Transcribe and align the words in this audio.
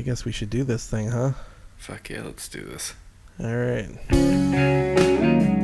I 0.00 0.02
guess 0.02 0.24
we 0.24 0.32
should 0.32 0.48
do 0.48 0.64
this 0.64 0.88
thing, 0.88 1.10
huh? 1.10 1.32
Fuck 1.76 2.08
yeah, 2.08 2.22
let's 2.22 2.48
do 2.48 2.62
this. 2.62 2.94
All 3.38 3.54
right. 3.54 5.59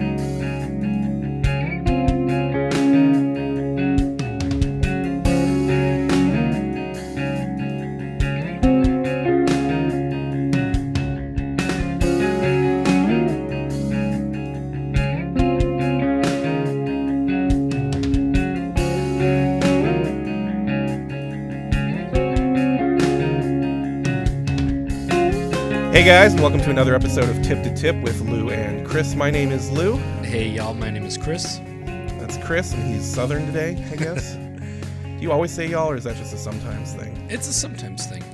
Guys, 26.27 26.33
and 26.33 26.43
welcome 26.43 26.61
to 26.61 26.71
another 26.71 26.93
episode 26.97 27.29
of 27.29 27.41
Tip 27.41 27.63
to 27.63 27.73
Tip 27.73 27.95
with 28.03 28.21
Lou 28.23 28.51
and 28.51 28.85
Chris. 28.85 29.15
My 29.15 29.31
name 29.31 29.53
is 29.53 29.71
Lou. 29.71 29.97
Hey 30.25 30.49
y'all, 30.49 30.75
my 30.75 30.91
name 30.91 31.05
is 31.05 31.17
Chris. 31.17 31.61
That's 32.19 32.37
Chris, 32.39 32.73
and 32.73 32.83
he's 32.83 33.05
Southern 33.05 33.47
today, 33.47 33.81
I 33.93 33.95
guess. 34.03 34.35
do 34.35 35.19
you 35.21 35.31
always 35.31 35.53
say 35.53 35.69
y'all, 35.69 35.89
or 35.89 35.95
is 35.95 36.03
that 36.03 36.17
just 36.17 36.35
a 36.35 36.37
sometimes 36.37 36.95
thing? 36.95 37.29
It's 37.31 37.47
a 37.47 37.53
sometimes 37.53 38.07
thing. 38.07 38.25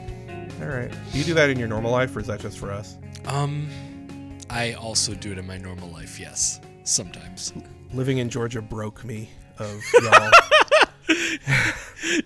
All 0.62 0.68
right. 0.68 0.90
Do 1.12 1.18
you 1.18 1.24
do 1.24 1.34
that 1.34 1.50
in 1.50 1.58
your 1.58 1.68
normal 1.68 1.90
life, 1.90 2.16
or 2.16 2.20
is 2.20 2.28
that 2.28 2.40
just 2.40 2.58
for 2.58 2.72
us? 2.72 2.96
Um, 3.26 3.68
I 4.48 4.72
also 4.72 5.12
do 5.12 5.30
it 5.30 5.36
in 5.36 5.46
my 5.46 5.58
normal 5.58 5.90
life. 5.90 6.18
Yes, 6.18 6.62
sometimes. 6.84 7.52
Living 7.92 8.16
in 8.16 8.30
Georgia 8.30 8.62
broke 8.62 9.04
me 9.04 9.28
of 9.58 9.82
y'all. 10.02 10.30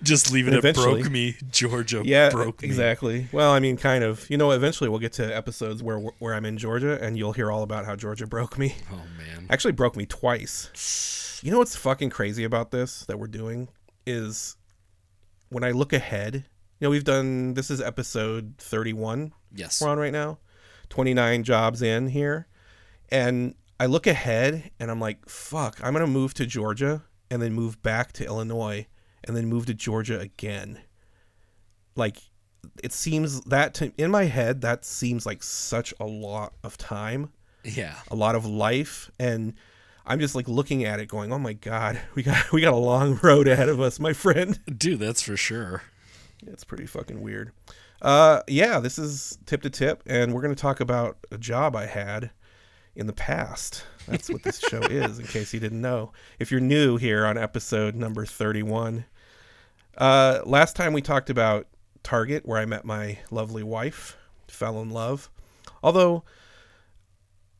Just 0.03 0.31
leave 0.31 0.47
it 0.47 0.53
at 0.65 0.75
broke 0.75 1.09
me. 1.09 1.35
Georgia 1.51 2.01
yeah, 2.03 2.29
broke 2.29 2.61
me. 2.61 2.67
exactly. 2.67 3.27
Well, 3.31 3.51
I 3.51 3.59
mean, 3.59 3.77
kind 3.77 4.03
of. 4.03 4.29
You 4.29 4.37
know, 4.37 4.51
eventually 4.51 4.89
we'll 4.89 4.99
get 4.99 5.13
to 5.13 5.35
episodes 5.35 5.83
where 5.83 5.99
where 6.19 6.33
I'm 6.33 6.45
in 6.45 6.57
Georgia, 6.57 7.01
and 7.01 7.17
you'll 7.17 7.33
hear 7.33 7.51
all 7.51 7.63
about 7.63 7.85
how 7.85 7.95
Georgia 7.95 8.27
broke 8.27 8.57
me. 8.57 8.75
Oh 8.91 9.01
man. 9.17 9.47
Actually, 9.49 9.73
broke 9.73 9.95
me 9.95 10.05
twice. 10.05 11.39
You 11.43 11.51
know 11.51 11.59
what's 11.59 11.75
fucking 11.75 12.09
crazy 12.09 12.43
about 12.43 12.71
this 12.71 13.05
that 13.05 13.19
we're 13.19 13.27
doing 13.27 13.69
is 14.05 14.55
when 15.49 15.63
I 15.63 15.71
look 15.71 15.93
ahead. 15.93 16.35
You 16.35 16.85
know, 16.85 16.89
we've 16.89 17.03
done 17.03 17.53
this 17.55 17.71
is 17.71 17.81
episode 17.81 18.55
31 18.59 19.33
Yes. 19.55 19.81
we're 19.81 19.89
on 19.89 19.97
right 19.97 20.11
now, 20.13 20.39
29 20.89 21.43
jobs 21.43 21.81
in 21.81 22.07
here, 22.09 22.47
and 23.09 23.55
I 23.79 23.85
look 23.85 24.07
ahead 24.07 24.71
and 24.79 24.91
I'm 24.91 24.99
like, 24.99 25.27
fuck, 25.29 25.79
I'm 25.83 25.93
gonna 25.93 26.07
move 26.07 26.33
to 26.35 26.45
Georgia 26.45 27.03
and 27.29 27.41
then 27.41 27.53
move 27.53 27.81
back 27.81 28.13
to 28.13 28.25
Illinois 28.25 28.87
and 29.27 29.35
then 29.35 29.45
move 29.47 29.65
to 29.67 29.73
Georgia 29.73 30.19
again. 30.19 30.79
Like, 31.95 32.17
it 32.83 32.93
seems 32.93 33.41
that 33.41 33.73
to, 33.75 33.91
in 33.97 34.11
my 34.11 34.25
head 34.25 34.61
that 34.61 34.85
seems 34.85 35.25
like 35.25 35.41
such 35.43 35.93
a 35.99 36.05
lot 36.05 36.53
of 36.63 36.77
time 36.77 37.31
Yeah. 37.63 37.95
a 38.11 38.15
lot 38.15 38.35
of 38.35 38.45
life 38.45 39.09
and 39.19 39.53
I'm 40.05 40.19
just 40.19 40.35
like 40.35 40.47
looking 40.47 40.85
at 40.85 40.99
it 41.01 41.07
going, 41.07 41.33
"Oh 41.33 41.39
my 41.39 41.51
god, 41.53 41.99
we 42.15 42.23
got 42.23 42.51
we 42.53 42.61
got 42.61 42.71
a 42.73 42.77
long 42.77 43.19
road 43.21 43.47
ahead 43.47 43.67
of 43.67 43.81
us, 43.81 43.99
my 43.99 44.13
friend." 44.13 44.57
Dude, 44.77 44.99
that's 44.99 45.21
for 45.21 45.35
sure. 45.35 45.83
It's 46.45 46.63
pretty 46.63 46.85
fucking 46.85 47.21
weird. 47.21 47.51
Uh 48.01 48.41
yeah, 48.47 48.79
this 48.79 48.97
is 48.99 49.37
tip 49.45 49.61
to 49.63 49.69
tip 49.69 50.03
and 50.05 50.33
we're 50.33 50.41
going 50.41 50.55
to 50.55 50.61
talk 50.61 50.79
about 50.79 51.17
a 51.31 51.37
job 51.37 51.75
I 51.75 51.87
had 51.87 52.29
in 52.95 53.05
the 53.07 53.13
past. 53.13 53.83
That's 54.07 54.29
what 54.29 54.43
this 54.43 54.59
show 54.59 54.79
is 54.81 55.19
in 55.19 55.25
case 55.25 55.53
you 55.53 55.59
didn't 55.59 55.81
know. 55.81 56.11
If 56.39 56.51
you're 56.51 56.61
new 56.61 56.97
here 56.97 57.25
on 57.25 57.37
episode 57.37 57.95
number 57.95 58.25
31. 58.25 59.03
Uh 59.97 60.41
last 60.45 60.75
time 60.75 60.93
we 60.93 61.01
talked 61.01 61.29
about 61.29 61.67
Target 62.03 62.45
where 62.45 62.59
I 62.59 62.65
met 62.65 62.85
my 62.85 63.17
lovely 63.31 63.63
wife, 63.63 64.17
fell 64.47 64.81
in 64.81 64.89
love. 64.89 65.29
Although 65.83 66.23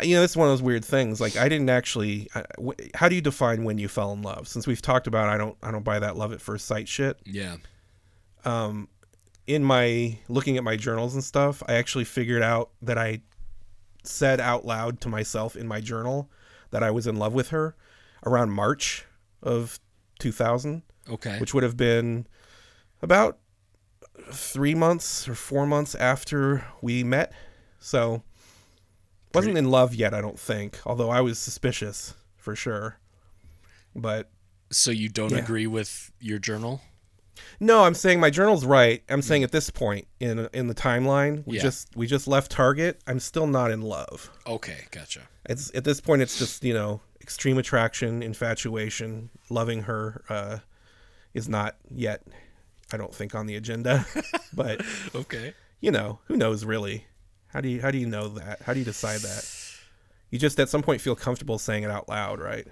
you 0.03 0.13
know, 0.15 0.21
this 0.21 0.31
is 0.31 0.37
one 0.37 0.47
of 0.47 0.51
those 0.51 0.61
weird 0.61 0.85
things. 0.85 1.19
Like, 1.19 1.35
I 1.37 1.49
didn't 1.49 1.69
actually. 1.71 2.29
I- 2.35 2.43
wh- 2.63 2.73
How 2.95 3.09
do 3.09 3.15
you 3.15 3.21
define 3.21 3.63
when 3.63 3.79
you 3.79 3.87
fell 3.87 4.13
in 4.13 4.21
love? 4.21 4.47
Since 4.47 4.67
we've 4.67 4.81
talked 4.81 5.07
about, 5.07 5.27
I 5.27 5.39
don't, 5.39 5.57
I 5.63 5.71
don't 5.71 5.81
buy 5.83 5.97
that 5.97 6.15
love 6.15 6.31
at 6.31 6.39
first 6.39 6.67
sight 6.67 6.87
shit. 6.87 7.17
Yeah. 7.25 7.55
Um, 8.45 8.89
in 9.47 9.63
my 9.63 10.19
looking 10.29 10.55
at 10.57 10.63
my 10.63 10.75
journals 10.75 11.15
and 11.15 11.23
stuff, 11.23 11.63
I 11.67 11.73
actually 11.73 12.03
figured 12.03 12.43
out 12.43 12.69
that 12.83 12.99
I 12.99 13.21
said 14.03 14.39
out 14.39 14.65
loud 14.65 15.01
to 15.01 15.09
myself 15.09 15.55
in 15.55 15.67
my 15.67 15.81
journal 15.81 16.29
that 16.69 16.83
I 16.83 16.91
was 16.91 17.07
in 17.07 17.15
love 17.15 17.33
with 17.33 17.49
her 17.49 17.75
around 18.23 18.51
March 18.51 19.03
of 19.41 19.79
2000, 20.19 20.83
Okay. 21.09 21.39
which 21.39 21.53
would 21.53 21.63
have 21.63 21.77
been 21.77 22.27
about 23.01 23.37
three 24.31 24.75
months 24.75 25.27
or 25.27 25.35
four 25.35 25.65
months 25.65 25.95
after 25.95 26.65
we 26.81 27.03
met. 27.03 27.31
So 27.79 28.23
wasn't 29.33 29.53
Pretty- 29.53 29.65
in 29.65 29.71
love 29.71 29.93
yet, 29.95 30.13
I 30.13 30.21
don't 30.21 30.39
think. 30.39 30.79
Although 30.85 31.09
I 31.09 31.21
was 31.21 31.37
suspicious 31.39 32.13
for 32.35 32.55
sure. 32.55 32.97
But 33.95 34.29
so 34.71 34.91
you 34.91 35.09
don't 35.09 35.31
Yeah. 35.31 35.37
agree 35.39 35.67
with 35.67 36.11
your 36.19 36.39
journal? 36.39 36.81
no, 37.59 37.83
I'm 37.83 37.93
saying 37.93 38.19
my 38.19 38.31
journal's 38.31 38.65
right. 38.65 39.03
I'm 39.09 39.21
saying 39.21 39.43
at 39.43 39.51
this 39.51 39.69
point 39.69 40.07
in 40.19 40.49
in 40.53 40.67
the 40.67 40.75
timeline, 40.75 41.43
we 41.45 41.57
Yeah. 41.57 41.63
just 41.63 41.95
we 41.95 42.07
just 42.07 42.27
left 42.27 42.51
Target. 42.51 42.99
I'm 43.07 43.19
still 43.19 43.47
not 43.47 43.69
in 43.71 43.81
love. 43.81 44.31
Okay, 44.47 44.85
gotcha. 44.91 45.21
It's 45.47 45.71
at 45.75 45.83
this 45.83 46.01
point 46.01 46.21
it's 46.23 46.37
just, 46.39 46.63
you 46.63 46.73
know, 46.73 47.01
extreme 47.21 47.57
attraction, 47.59 48.23
infatuation, 48.23 49.29
loving 49.49 49.83
her 49.83 50.23
uh 50.29 50.59
is 51.37 51.47
not 51.47 51.75
yet 51.93 52.23
I 52.91 52.97
don't 52.97 53.13
think 53.13 53.35
on 53.35 53.47
the 53.47 53.55
agenda. 53.55 54.05
but 54.53 54.81
Okay. 55.13 55.53
you 55.81 55.91
know, 55.91 56.19
who 56.25 56.37
knows 56.37 56.63
really? 56.65 57.05
How 57.47 57.61
do 57.61 57.69
you 57.69 57.81
how 57.81 57.91
do 57.91 57.97
you 57.97 58.07
know 58.07 58.27
that? 58.29 58.61
How 58.61 58.73
do 58.73 58.79
you 58.79 58.85
decide 58.85 59.19
that? 59.21 59.49
You 60.29 60.39
just 60.39 60.59
at 60.59 60.69
some 60.69 60.81
point 60.83 61.01
feel 61.01 61.15
comfortable 61.15 61.57
saying 61.59 61.83
it 61.83 61.91
out 61.91 62.09
loud, 62.09 62.39
right? 62.39 62.67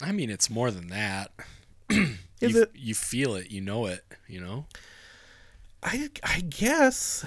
I 0.00 0.12
mean, 0.12 0.30
it's 0.30 0.48
more 0.48 0.70
than 0.70 0.88
that. 0.88 1.32
Is 1.90 2.54
you, 2.54 2.62
it? 2.62 2.70
You 2.74 2.94
feel 2.94 3.34
it. 3.34 3.50
You 3.50 3.60
know 3.60 3.86
it. 3.86 4.04
You 4.28 4.40
know. 4.40 4.66
I 5.82 6.08
I 6.22 6.40
guess 6.40 7.24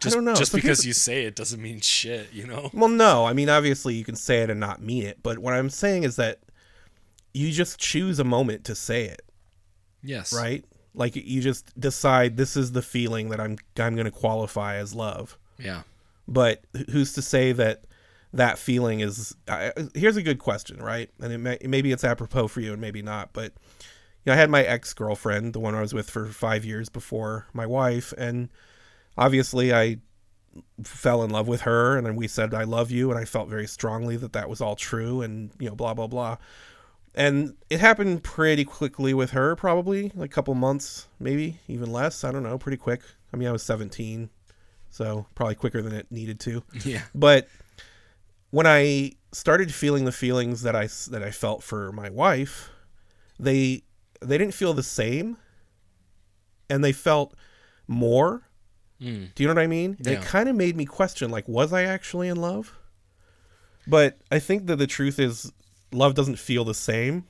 Just, 0.00 0.14
I 0.14 0.18
don't 0.18 0.24
know. 0.24 0.34
Just 0.34 0.52
So 0.52 0.58
because 0.58 0.84
you 0.84 0.92
say 0.92 1.24
it 1.24 1.34
doesn't 1.36 1.60
mean 1.62 1.80
shit. 1.80 2.32
You 2.32 2.46
know. 2.46 2.70
Well, 2.72 2.88
no. 2.88 3.26
I 3.26 3.32
mean, 3.32 3.48
obviously 3.48 3.94
you 3.94 4.04
can 4.04 4.16
say 4.16 4.42
it 4.42 4.50
and 4.50 4.60
not 4.60 4.82
mean 4.82 5.04
it, 5.04 5.18
but 5.22 5.38
what 5.38 5.54
I'm 5.54 5.70
saying 5.70 6.02
is 6.04 6.16
that 6.16 6.40
you 7.34 7.50
just 7.50 7.78
choose 7.78 8.18
a 8.18 8.24
moment 8.24 8.64
to 8.64 8.74
say 8.74 9.06
it, 9.06 9.22
Yes. 10.02 10.32
right? 10.32 10.64
Like 10.94 11.16
you 11.16 11.40
just 11.40 11.78
decide 11.78 12.36
this 12.36 12.56
is 12.56 12.72
the 12.72 12.82
feeling 12.82 13.30
that 13.30 13.40
I'm 13.40 13.56
I'm 13.78 13.94
going 13.94 14.04
to 14.04 14.10
qualify 14.10 14.76
as 14.76 14.94
love. 14.94 15.38
Yeah. 15.58 15.82
But 16.28 16.64
who's 16.90 17.14
to 17.14 17.22
say 17.22 17.52
that 17.52 17.84
that 18.32 18.58
feeling 18.58 19.00
is 19.00 19.34
I 19.48 19.72
here's 19.94 20.16
a 20.16 20.22
good 20.22 20.38
question, 20.38 20.82
right? 20.82 21.10
And 21.20 21.32
it 21.32 21.38
may, 21.38 21.58
maybe 21.62 21.92
it's 21.92 22.04
apropos 22.04 22.48
for 22.48 22.60
you 22.60 22.72
and 22.72 22.80
maybe 22.80 23.02
not, 23.02 23.32
but 23.32 23.52
you 24.24 24.30
know, 24.30 24.34
I 24.34 24.36
had 24.36 24.50
my 24.50 24.62
ex-girlfriend, 24.62 25.52
the 25.52 25.60
one 25.60 25.74
I 25.74 25.80
was 25.80 25.92
with 25.92 26.08
for 26.08 26.26
5 26.26 26.64
years 26.64 26.88
before 26.88 27.46
my 27.52 27.66
wife, 27.66 28.12
and 28.16 28.50
obviously 29.18 29.74
I 29.74 29.98
fell 30.84 31.22
in 31.22 31.30
love 31.30 31.48
with 31.48 31.62
her 31.62 31.96
and 31.96 32.06
then 32.06 32.16
we 32.16 32.28
said 32.28 32.52
I 32.52 32.64
love 32.64 32.90
you 32.90 33.10
and 33.10 33.18
I 33.18 33.24
felt 33.24 33.48
very 33.48 33.66
strongly 33.66 34.18
that 34.18 34.34
that 34.34 34.50
was 34.50 34.60
all 34.60 34.76
true 34.76 35.22
and 35.22 35.50
you 35.58 35.68
know 35.70 35.74
blah 35.74 35.94
blah 35.94 36.06
blah. 36.06 36.36
And 37.14 37.56
it 37.68 37.80
happened 37.80 38.22
pretty 38.22 38.64
quickly 38.64 39.12
with 39.12 39.32
her 39.32 39.54
probably, 39.54 40.12
like 40.14 40.30
a 40.30 40.34
couple 40.34 40.54
months, 40.54 41.08
maybe 41.20 41.58
even 41.68 41.92
less, 41.92 42.24
I 42.24 42.32
don't 42.32 42.42
know, 42.42 42.56
pretty 42.56 42.78
quick. 42.78 43.02
I 43.32 43.36
mean, 43.36 43.48
I 43.48 43.52
was 43.52 43.62
17, 43.62 44.30
so 44.90 45.26
probably 45.34 45.54
quicker 45.54 45.82
than 45.82 45.92
it 45.92 46.06
needed 46.10 46.40
to. 46.40 46.62
Yeah. 46.84 47.02
But 47.14 47.48
when 48.50 48.66
I 48.66 49.12
started 49.32 49.72
feeling 49.74 50.04
the 50.06 50.12
feelings 50.12 50.62
that 50.62 50.74
I 50.76 50.88
that 51.10 51.22
I 51.22 51.30
felt 51.30 51.62
for 51.62 51.92
my 51.92 52.08
wife, 52.10 52.70
they 53.38 53.82
they 54.20 54.38
didn't 54.38 54.54
feel 54.54 54.72
the 54.72 54.82
same, 54.82 55.36
and 56.70 56.82
they 56.82 56.92
felt 56.92 57.34
more. 57.88 58.48
Mm. 59.00 59.34
Do 59.34 59.42
you 59.42 59.48
know 59.48 59.54
what 59.54 59.62
I 59.62 59.66
mean? 59.66 59.96
And 59.98 60.06
Yeah. 60.06 60.12
it 60.14 60.22
kind 60.22 60.48
of 60.48 60.56
made 60.56 60.76
me 60.76 60.84
question, 60.86 61.30
like, 61.30 61.46
was 61.48 61.72
I 61.72 61.82
actually 61.82 62.28
in 62.28 62.36
love? 62.36 62.78
But 63.86 64.18
I 64.30 64.38
think 64.38 64.66
that 64.66 64.76
the 64.76 64.86
truth 64.86 65.18
is, 65.18 65.50
love 65.92 66.14
doesn't 66.14 66.38
feel 66.38 66.64
the 66.64 66.74
same. 66.74 67.24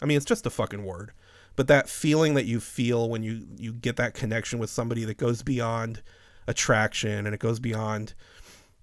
I 0.00 0.06
mean, 0.06 0.16
it's 0.16 0.26
just 0.26 0.46
a 0.46 0.50
fucking 0.50 0.84
word. 0.84 1.12
But 1.54 1.68
that 1.68 1.88
feeling 1.88 2.34
that 2.34 2.44
you 2.46 2.60
feel 2.60 3.08
when 3.10 3.22
you 3.22 3.46
you 3.58 3.72
get 3.72 3.96
that 3.96 4.14
connection 4.14 4.58
with 4.58 4.70
somebody 4.70 5.04
that 5.04 5.16
goes 5.18 5.42
beyond 5.42 6.02
attraction 6.46 7.26
and 7.26 7.34
it 7.34 7.40
goes 7.40 7.60
beyond 7.60 8.14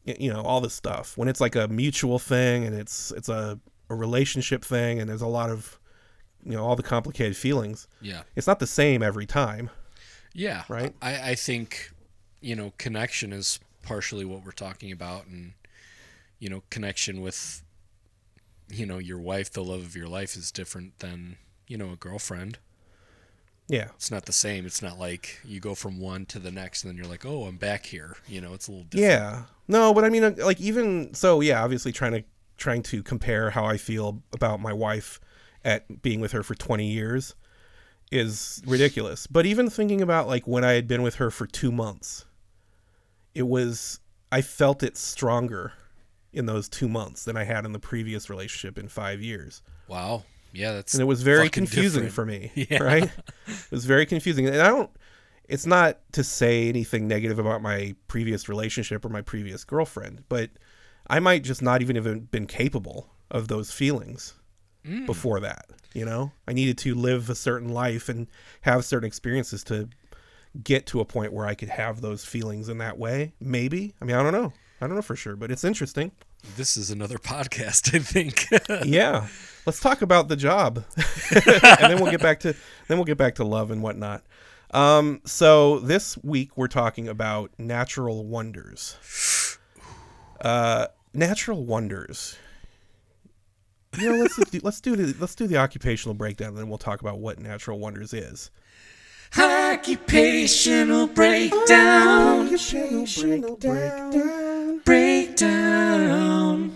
you 0.05 0.31
know 0.31 0.41
all 0.41 0.61
this 0.61 0.73
stuff 0.73 1.17
when 1.17 1.27
it's 1.27 1.41
like 1.41 1.55
a 1.55 1.67
mutual 1.67 2.17
thing 2.19 2.63
and 2.63 2.73
it's 2.73 3.11
it's 3.11 3.27
a, 3.27 3.59
a 3.89 3.95
relationship 3.95 4.63
thing 4.63 4.99
and 4.99 5.09
there's 5.09 5.21
a 5.21 5.27
lot 5.27 5.49
of 5.49 5.77
you 6.43 6.53
know 6.53 6.65
all 6.65 6.75
the 6.77 6.83
complicated 6.83 7.35
feelings 7.35 7.87
Yeah. 8.01 8.21
it's 8.35 8.47
not 8.47 8.59
the 8.59 8.65
same 8.67 9.03
every 9.03 9.25
time 9.25 9.69
Yeah. 10.33 10.63
Right? 10.69 10.95
I, 11.01 11.31
I 11.31 11.35
think, 11.35 11.91
you 12.39 12.55
know, 12.55 12.71
connection 12.77 13.33
is 13.33 13.59
partially 13.83 14.23
what 14.25 14.45
we're 14.45 14.51
talking 14.51 14.91
about 14.91 15.27
and 15.27 15.51
you 16.39 16.49
know, 16.49 16.63
connection 16.69 17.19
with 17.21 17.61
you 18.69 18.85
know, 18.85 18.97
your 18.97 19.19
wife, 19.19 19.51
the 19.51 19.63
love 19.63 19.81
of 19.81 19.95
your 19.95 20.07
life 20.07 20.35
is 20.35 20.51
different 20.51 20.99
than, 20.99 21.37
you 21.67 21.77
know, 21.77 21.91
a 21.91 21.95
girlfriend. 21.95 22.59
Yeah. 23.67 23.89
It's 23.95 24.09
not 24.09 24.25
the 24.25 24.33
same. 24.33 24.65
It's 24.65 24.81
not 24.81 24.97
like 24.97 25.39
you 25.45 25.59
go 25.59 25.75
from 25.75 25.99
one 25.99 26.25
to 26.27 26.39
the 26.39 26.51
next 26.51 26.83
and 26.83 26.89
then 26.89 26.97
you're 26.97 27.09
like, 27.09 27.25
oh, 27.25 27.43
I'm 27.43 27.57
back 27.57 27.85
here. 27.85 28.17
You 28.27 28.41
know, 28.41 28.53
it's 28.53 28.67
a 28.67 28.71
little 28.71 28.85
different. 28.85 29.11
Yeah. 29.11 29.43
No, 29.67 29.93
but 29.93 30.03
I 30.03 30.09
mean, 30.09 30.23
uh, 30.23 30.33
like 30.39 30.59
even 30.59 31.13
so, 31.13 31.41
yeah. 31.41 31.63
Obviously, 31.63 31.91
trying 31.91 32.13
to 32.13 32.23
trying 32.57 32.81
to 32.83 33.03
compare 33.03 33.51
how 33.51 33.65
I 33.65 33.77
feel 33.77 34.23
about 34.33 34.59
my 34.59 34.73
wife 34.73 35.21
at 35.63 36.01
being 36.01 36.19
with 36.19 36.31
her 36.31 36.41
for 36.41 36.55
20 36.55 36.91
years 36.91 37.35
is 38.11 38.61
ridiculous. 38.65 39.27
But 39.27 39.45
even 39.45 39.69
thinking 39.69 40.01
about 40.01 40.27
like 40.27 40.47
when 40.47 40.63
I 40.63 40.71
had 40.71 40.87
been 40.87 41.03
with 41.03 41.15
her 41.15 41.29
for 41.29 41.45
two 41.45 41.71
months, 41.71 42.25
it 43.35 43.47
was 43.47 43.99
I 44.31 44.41
felt 44.41 44.81
it 44.81 44.97
stronger 44.97 45.73
in 46.33 46.45
those 46.45 46.69
two 46.69 46.87
months 46.87 47.25
than 47.25 47.35
I 47.37 47.43
had 47.43 47.65
in 47.65 47.71
the 47.73 47.79
previous 47.79 48.29
relationship 48.29 48.77
in 48.77 48.87
five 48.87 49.21
years. 49.21 49.61
Wow. 49.87 50.23
Yeah, 50.51 50.73
that's 50.73 50.93
and 50.95 51.01
it 51.01 51.05
was 51.05 51.21
very 51.21 51.47
confusing 51.49 52.03
different. 52.05 52.13
for 52.13 52.25
me 52.25 52.51
Yeah. 52.71 52.81
right 52.81 53.03
it 53.47 53.71
was 53.71 53.85
very 53.85 54.07
confusing 54.07 54.47
and 54.47 54.59
i 54.59 54.67
don't 54.67 54.89
it's 55.47 55.67
not 55.67 55.99
to 56.13 56.23
say 56.23 56.67
anything 56.69 57.07
negative 57.07 57.37
about 57.37 57.61
my 57.61 57.93
previous 58.07 58.49
relationship 58.49 59.05
or 59.05 59.09
my 59.09 59.21
previous 59.21 59.63
girlfriend 59.63 60.23
but 60.27 60.49
i 61.07 61.19
might 61.19 61.43
just 61.43 61.61
not 61.61 61.83
even 61.83 61.95
have 61.95 62.31
been 62.31 62.47
capable 62.47 63.11
of 63.29 63.47
those 63.47 63.71
feelings 63.71 64.33
Mm. 64.85 65.05
before 65.05 65.39
that 65.41 65.65
you 65.93 66.03
know 66.05 66.31
i 66.47 66.53
needed 66.53 66.77
to 66.79 66.95
live 66.95 67.29
a 67.29 67.35
certain 67.35 67.69
life 67.69 68.09
and 68.09 68.25
have 68.61 68.83
certain 68.85 69.05
experiences 69.05 69.63
to 69.65 69.87
get 70.63 70.85
to 70.87 70.99
a 70.99 71.05
point 71.05 71.31
where 71.33 71.45
i 71.45 71.53
could 71.53 71.69
have 71.69 72.01
those 72.01 72.25
feelings 72.25 72.69
in 72.69 72.77
that 72.79 72.97
way 72.97 73.33
maybe 73.39 73.93
i 74.01 74.05
mean 74.05 74.15
i 74.15 74.23
don't 74.23 74.33
know 74.33 74.51
i 74.81 74.87
don't 74.87 74.95
know 74.95 75.01
for 75.01 75.15
sure 75.15 75.35
but 75.35 75.51
it's 75.51 75.63
interesting. 75.63 76.11
This 76.55 76.77
is 76.77 76.89
another 76.89 77.17
podcast, 77.17 77.93
I 77.93 77.99
think. 77.99 78.47
yeah. 78.85 79.27
Let's 79.65 79.79
talk 79.79 80.01
about 80.01 80.29
the 80.29 80.35
job. 80.35 80.83
And 81.35 81.91
then 81.91 82.01
we'll 82.01 82.11
get 82.11 82.21
back 82.21 82.39
to 82.41 82.55
then 82.87 82.97
we'll 82.97 83.05
get 83.05 83.17
back 83.17 83.35
to 83.35 83.43
love 83.43 83.71
and 83.71 83.83
whatnot. 83.83 84.23
Um 84.71 85.21
so 85.25 85.79
this 85.79 86.17
week 86.23 86.57
we're 86.57 86.67
talking 86.67 87.07
about 87.07 87.51
natural 87.57 88.25
wonders. 88.25 89.57
Uh 90.41 90.87
natural 91.13 91.65
wonders. 91.65 92.37
You 93.97 94.11
know 94.11 94.21
let's 94.21 94.35
do, 94.49 94.59
let's 94.63 94.81
do 94.81 94.95
the 94.95 95.15
let's 95.19 95.35
do 95.35 95.47
the 95.47 95.57
occupational 95.57 96.13
breakdown 96.13 96.49
and 96.49 96.57
then 96.57 96.69
we'll 96.69 96.77
talk 96.77 97.01
about 97.01 97.19
what 97.19 97.39
natural 97.39 97.79
wonders 97.79 98.13
is. 98.13 98.51
Occupational 99.37 101.07
breakdown. 101.07 102.47
Occupational 102.47 103.55
Breakdown. 103.57 104.48
Break 104.89 105.35
down. 105.35 106.71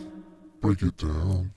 Break 0.62 0.84
it 0.84 0.98
down. 0.98 1.52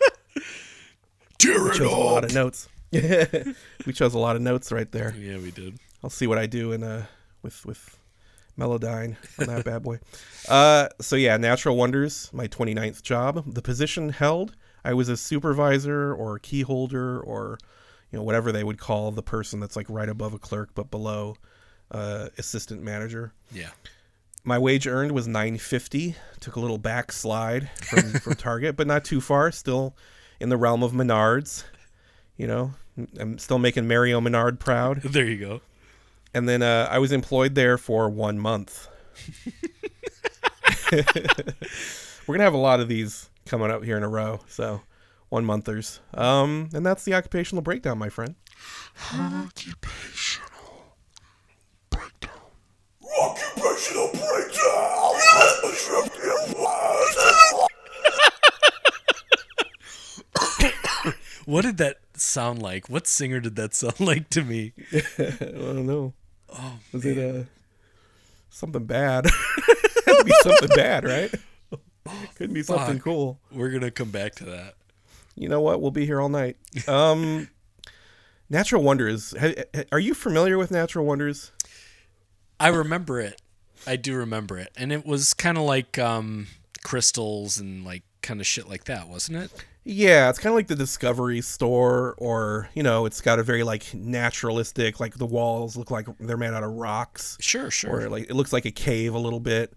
Tear 1.38 1.62
we 1.62 1.70
chose 1.72 1.92
a 1.92 1.96
lot 1.98 2.24
of 2.24 2.32
notes 2.32 2.68
we 2.90 3.92
chose 3.92 4.14
a 4.14 4.18
lot 4.18 4.34
of 4.34 4.40
notes 4.40 4.72
right 4.72 4.90
there 4.90 5.14
yeah, 5.14 5.36
we 5.36 5.50
did. 5.50 5.78
I'll 6.02 6.08
see 6.08 6.26
what 6.26 6.38
I 6.38 6.46
do 6.46 6.72
in 6.72 6.82
uh 6.82 7.04
with 7.42 7.66
with 7.66 8.00
Melodyne 8.58 9.16
on 9.38 9.46
that 9.48 9.66
bad 9.66 9.82
boy. 9.82 10.00
Uh, 10.48 10.88
so 11.02 11.16
yeah, 11.16 11.36
Natural 11.36 11.76
Wonders, 11.76 12.30
my 12.32 12.48
29th 12.48 13.02
job. 13.02 13.44
The 13.52 13.60
position 13.60 14.08
held, 14.08 14.56
I 14.82 14.94
was 14.94 15.10
a 15.10 15.16
supervisor 15.18 16.14
or 16.14 16.38
key 16.38 16.62
holder 16.62 17.20
or 17.20 17.58
you 18.10 18.18
know 18.18 18.22
whatever 18.22 18.52
they 18.52 18.64
would 18.64 18.78
call 18.78 19.10
the 19.10 19.22
person 19.22 19.60
that's 19.60 19.76
like 19.76 19.90
right 19.90 20.08
above 20.08 20.32
a 20.32 20.38
clerk 20.38 20.70
but 20.74 20.90
below 20.90 21.36
uh, 21.90 22.28
assistant 22.38 22.82
manager. 22.82 23.34
Yeah. 23.52 23.68
My 24.44 24.58
wage 24.58 24.86
earned 24.86 25.12
was 25.12 25.26
950. 25.26 26.14
Took 26.40 26.56
a 26.56 26.60
little 26.60 26.78
backslide 26.78 27.70
from 27.82 28.02
from 28.20 28.34
Target, 28.34 28.76
but 28.76 28.86
not 28.86 29.04
too 29.04 29.20
far. 29.20 29.50
Still 29.52 29.94
in 30.40 30.48
the 30.48 30.56
realm 30.56 30.82
of 30.82 30.92
Menards. 30.92 31.64
You 32.36 32.46
know, 32.46 32.74
I'm 33.18 33.38
still 33.38 33.58
making 33.58 33.88
Mario 33.88 34.20
Menard 34.20 34.60
proud 34.60 35.02
There 35.04 35.24
you 35.24 35.38
go. 35.38 35.60
and 36.32 36.48
then 36.48 36.62
uh, 36.62 36.88
I 36.90 36.98
was 36.98 37.10
employed 37.12 37.54
there 37.56 37.76
for 37.78 38.08
one 38.08 38.38
month. 38.38 38.88
We're 40.92 42.34
gonna 42.34 42.44
have 42.44 42.54
a 42.54 42.58
lot 42.58 42.80
of 42.80 42.88
these 42.88 43.28
coming 43.46 43.70
up 43.70 43.82
here 43.84 43.96
in 43.96 44.02
a 44.02 44.08
row, 44.08 44.40
so 44.48 44.82
one 45.28 45.44
monthers. 45.44 46.00
Um, 46.14 46.68
and 46.72 46.84
that's 46.86 47.04
the 47.04 47.14
occupational 47.14 47.62
breakdown, 47.62 47.98
my 47.98 48.08
friend. 48.08 48.34
Occupational 49.12 49.80
breakdown. 49.80 50.47
Occupational 53.20 54.10
What 61.46 61.62
did 61.62 61.78
that 61.78 61.96
sound 62.14 62.60
like? 62.60 62.90
What 62.90 63.06
singer 63.06 63.40
did 63.40 63.56
that 63.56 63.74
sound 63.74 63.98
like 64.00 64.28
to 64.30 64.42
me? 64.44 64.72
I 65.18 65.30
don't 65.40 65.86
know. 65.86 66.12
Oh, 66.50 66.78
was 66.92 67.04
it 67.06 67.16
uh 67.18 67.44
something 68.50 68.84
bad? 68.84 69.24
Had 70.06 70.18
to 70.18 70.24
be 70.24 70.32
something 70.42 70.68
bad, 70.76 71.04
right? 71.04 71.32
Couldn't 72.36 72.54
be 72.54 72.62
something 72.62 72.96
Fuck. 72.96 73.04
cool. 73.04 73.38
We're 73.50 73.70
gonna 73.70 73.90
come 73.90 74.10
back 74.10 74.34
to 74.36 74.44
that. 74.44 74.74
You 75.36 75.48
know 75.48 75.60
what? 75.62 75.80
We'll 75.80 75.90
be 75.90 76.04
here 76.04 76.20
all 76.20 76.28
night. 76.28 76.56
Um, 76.86 77.48
Natural 78.50 78.82
Wonders. 78.82 79.34
ha- 79.38 79.54
ha- 79.74 79.84
Are 79.92 79.98
you 80.00 80.12
familiar 80.14 80.58
with 80.58 80.70
Natural 80.70 81.04
Wonders? 81.06 81.52
I 82.60 82.68
remember 82.68 83.20
it. 83.20 83.40
I 83.86 83.96
do 83.96 84.16
remember 84.16 84.58
it, 84.58 84.72
and 84.76 84.92
it 84.92 85.06
was 85.06 85.32
kind 85.34 85.56
of 85.56 85.64
like 85.64 85.98
um, 85.98 86.48
crystals 86.82 87.58
and 87.58 87.84
like 87.84 88.02
kind 88.22 88.40
of 88.40 88.46
shit 88.46 88.68
like 88.68 88.84
that, 88.84 89.08
wasn't 89.08 89.38
it? 89.38 89.64
Yeah, 89.84 90.28
it's 90.28 90.38
kind 90.38 90.50
of 90.52 90.56
like 90.56 90.66
the 90.66 90.76
Discovery 90.76 91.40
store, 91.40 92.14
or 92.18 92.68
you 92.74 92.82
know, 92.82 93.06
it's 93.06 93.20
got 93.20 93.38
a 93.38 93.42
very 93.42 93.62
like 93.62 93.94
naturalistic, 93.94 95.00
like 95.00 95.16
the 95.16 95.24
walls 95.26 95.76
look 95.76 95.90
like 95.90 96.06
they're 96.18 96.36
made 96.36 96.52
out 96.52 96.64
of 96.64 96.72
rocks, 96.72 97.38
Sure, 97.40 97.70
sure. 97.70 98.00
or 98.02 98.08
like 98.10 98.24
it 98.24 98.34
looks 98.34 98.52
like 98.52 98.64
a 98.66 98.70
cave 98.70 99.14
a 99.14 99.18
little 99.18 99.40
bit, 99.40 99.72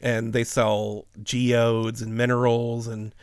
and 0.00 0.32
they 0.32 0.42
sell 0.44 1.06
geodes 1.22 2.02
and 2.02 2.14
minerals 2.16 2.88
and 2.88 3.14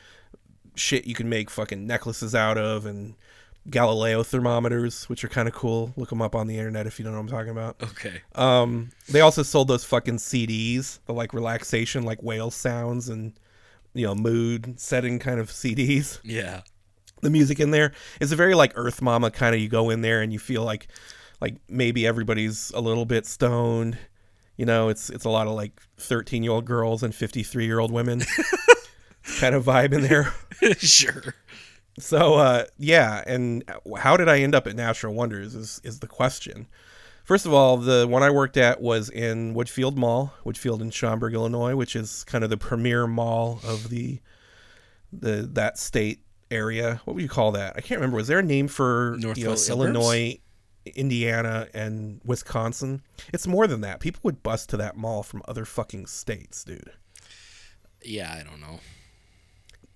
shit 0.76 1.06
you 1.06 1.16
can 1.16 1.28
make 1.28 1.50
fucking 1.50 1.86
necklaces 1.86 2.34
out 2.36 2.58
of, 2.58 2.86
and 2.86 3.16
Galileo 3.70 4.24
thermometers, 4.24 5.06
which 5.10 5.24
are 5.24 5.28
kind 5.30 5.48
of 5.48 5.54
cool. 5.54 5.94
Look 5.96 6.10
them 6.10 6.22
up 6.22 6.36
on 6.36 6.48
the 6.48 6.58
internet 6.58 6.88
if 6.88 6.98
you 7.00 7.04
don't 7.04 7.14
know 7.14 7.20
what 7.22 7.32
I'm 7.32 7.38
talking 7.38 7.52
about. 7.52 7.76
Okay. 7.84 8.22
Um, 8.36 8.90
they 9.10 9.22
also 9.22 9.44
sold 9.44 9.68
those 9.68 9.84
fucking 9.84 10.18
CDs, 10.18 11.00
the 11.06 11.14
like 11.14 11.34
relaxation, 11.34 12.04
like 12.04 12.22
whale 12.24 12.52
sounds 12.52 13.10
and 13.10 13.34
you 13.94 14.06
know 14.06 14.14
mood 14.16 14.80
setting 14.80 15.18
kind 15.20 15.40
of 15.40 15.50
CDs 15.50 16.20
Yeah. 16.24 16.62
the 17.22 17.30
music 17.32 17.60
in 17.60 17.72
there 17.72 17.92
is 18.20 18.32
a 18.32 18.36
very 18.36 18.54
like 18.56 18.72
Earth 18.76 19.02
Mama 19.02 19.32
kind 19.32 19.54
of. 19.56 19.62
You 19.62 19.68
go 19.70 19.90
in 19.90 20.02
there 20.02 20.22
and 20.22 20.32
you 20.34 20.40
feel 20.40 20.64
like 20.64 20.88
like 21.42 21.56
maybe 21.70 22.06
everybody's 22.06 22.72
a 22.72 22.82
little 22.82 23.06
bit 23.06 23.26
stoned. 23.26 23.98
You 24.58 24.66
know, 24.66 24.90
it's 24.90 25.10
it's 25.10 25.26
a 25.26 25.30
lot 25.30 25.48
of 25.48 25.54
like 25.54 25.80
thirteen 25.98 26.44
year 26.44 26.52
old 26.52 26.66
girls 26.66 27.02
and 27.04 27.16
fifty 27.16 27.44
three 27.44 27.66
year 27.66 27.80
old 27.80 27.92
women 27.92 28.22
kind 29.40 29.56
of 29.56 29.64
vibe 29.66 29.94
in 29.94 30.02
there. 30.02 30.34
sure. 30.80 31.34
So 32.00 32.36
uh, 32.36 32.66
yeah, 32.78 33.24
and 33.28 33.64
how 33.98 34.18
did 34.18 34.30
I 34.30 34.40
end 34.40 34.56
up 34.56 34.68
at 34.68 34.76
Natural 34.76 35.14
Wonders 35.14 35.56
is 35.56 35.82
is 35.84 36.00
the 36.00 36.08
question. 36.08 36.68
First 37.24 37.46
of 37.46 37.54
all, 37.54 37.78
the 37.78 38.08
one 38.08 38.24
I 38.24 38.32
worked 38.32 38.58
at 38.58 38.82
was 38.82 39.10
in 39.10 39.54
Woodfield 39.54 39.96
Mall, 39.96 40.34
Woodfield 40.44 40.82
in 40.82 40.90
Schaumburg, 40.90 41.36
Illinois, 41.36 41.76
which 41.76 41.96
is 41.96 42.24
kind 42.24 42.44
of 42.44 42.50
the 42.50 42.58
premier 42.58 43.06
mall 43.06 43.60
of 43.64 43.90
the 43.90 44.20
the 45.14 45.48
that 45.54 45.78
state 45.78 46.22
area. 46.50 47.02
What 47.04 47.14
would 47.16 47.22
you 47.22 47.30
call 47.30 47.52
that? 47.52 47.74
I 47.76 47.82
can't 47.82 48.00
remember. 48.00 48.18
Was 48.18 48.28
there 48.28 48.40
a 48.40 48.44
name 48.44 48.68
for 48.68 49.16
you 49.20 49.34
know, 49.36 49.56
Illinois, 49.70 50.40
Indiana, 50.86 51.68
and 51.74 52.22
Wisconsin? 52.26 53.02
It's 53.34 53.46
more 53.46 53.68
than 53.68 53.82
that. 53.82 54.00
People 54.00 54.22
would 54.24 54.42
bust 54.42 54.70
to 54.70 54.78
that 54.78 54.98
mall 54.98 55.22
from 55.22 55.44
other 55.48 55.66
fucking 55.66 56.08
states, 56.08 56.64
dude. 56.64 56.94
Yeah, 58.04 58.34
I 58.34 58.44
don't 58.44 58.62
know. 58.62 58.80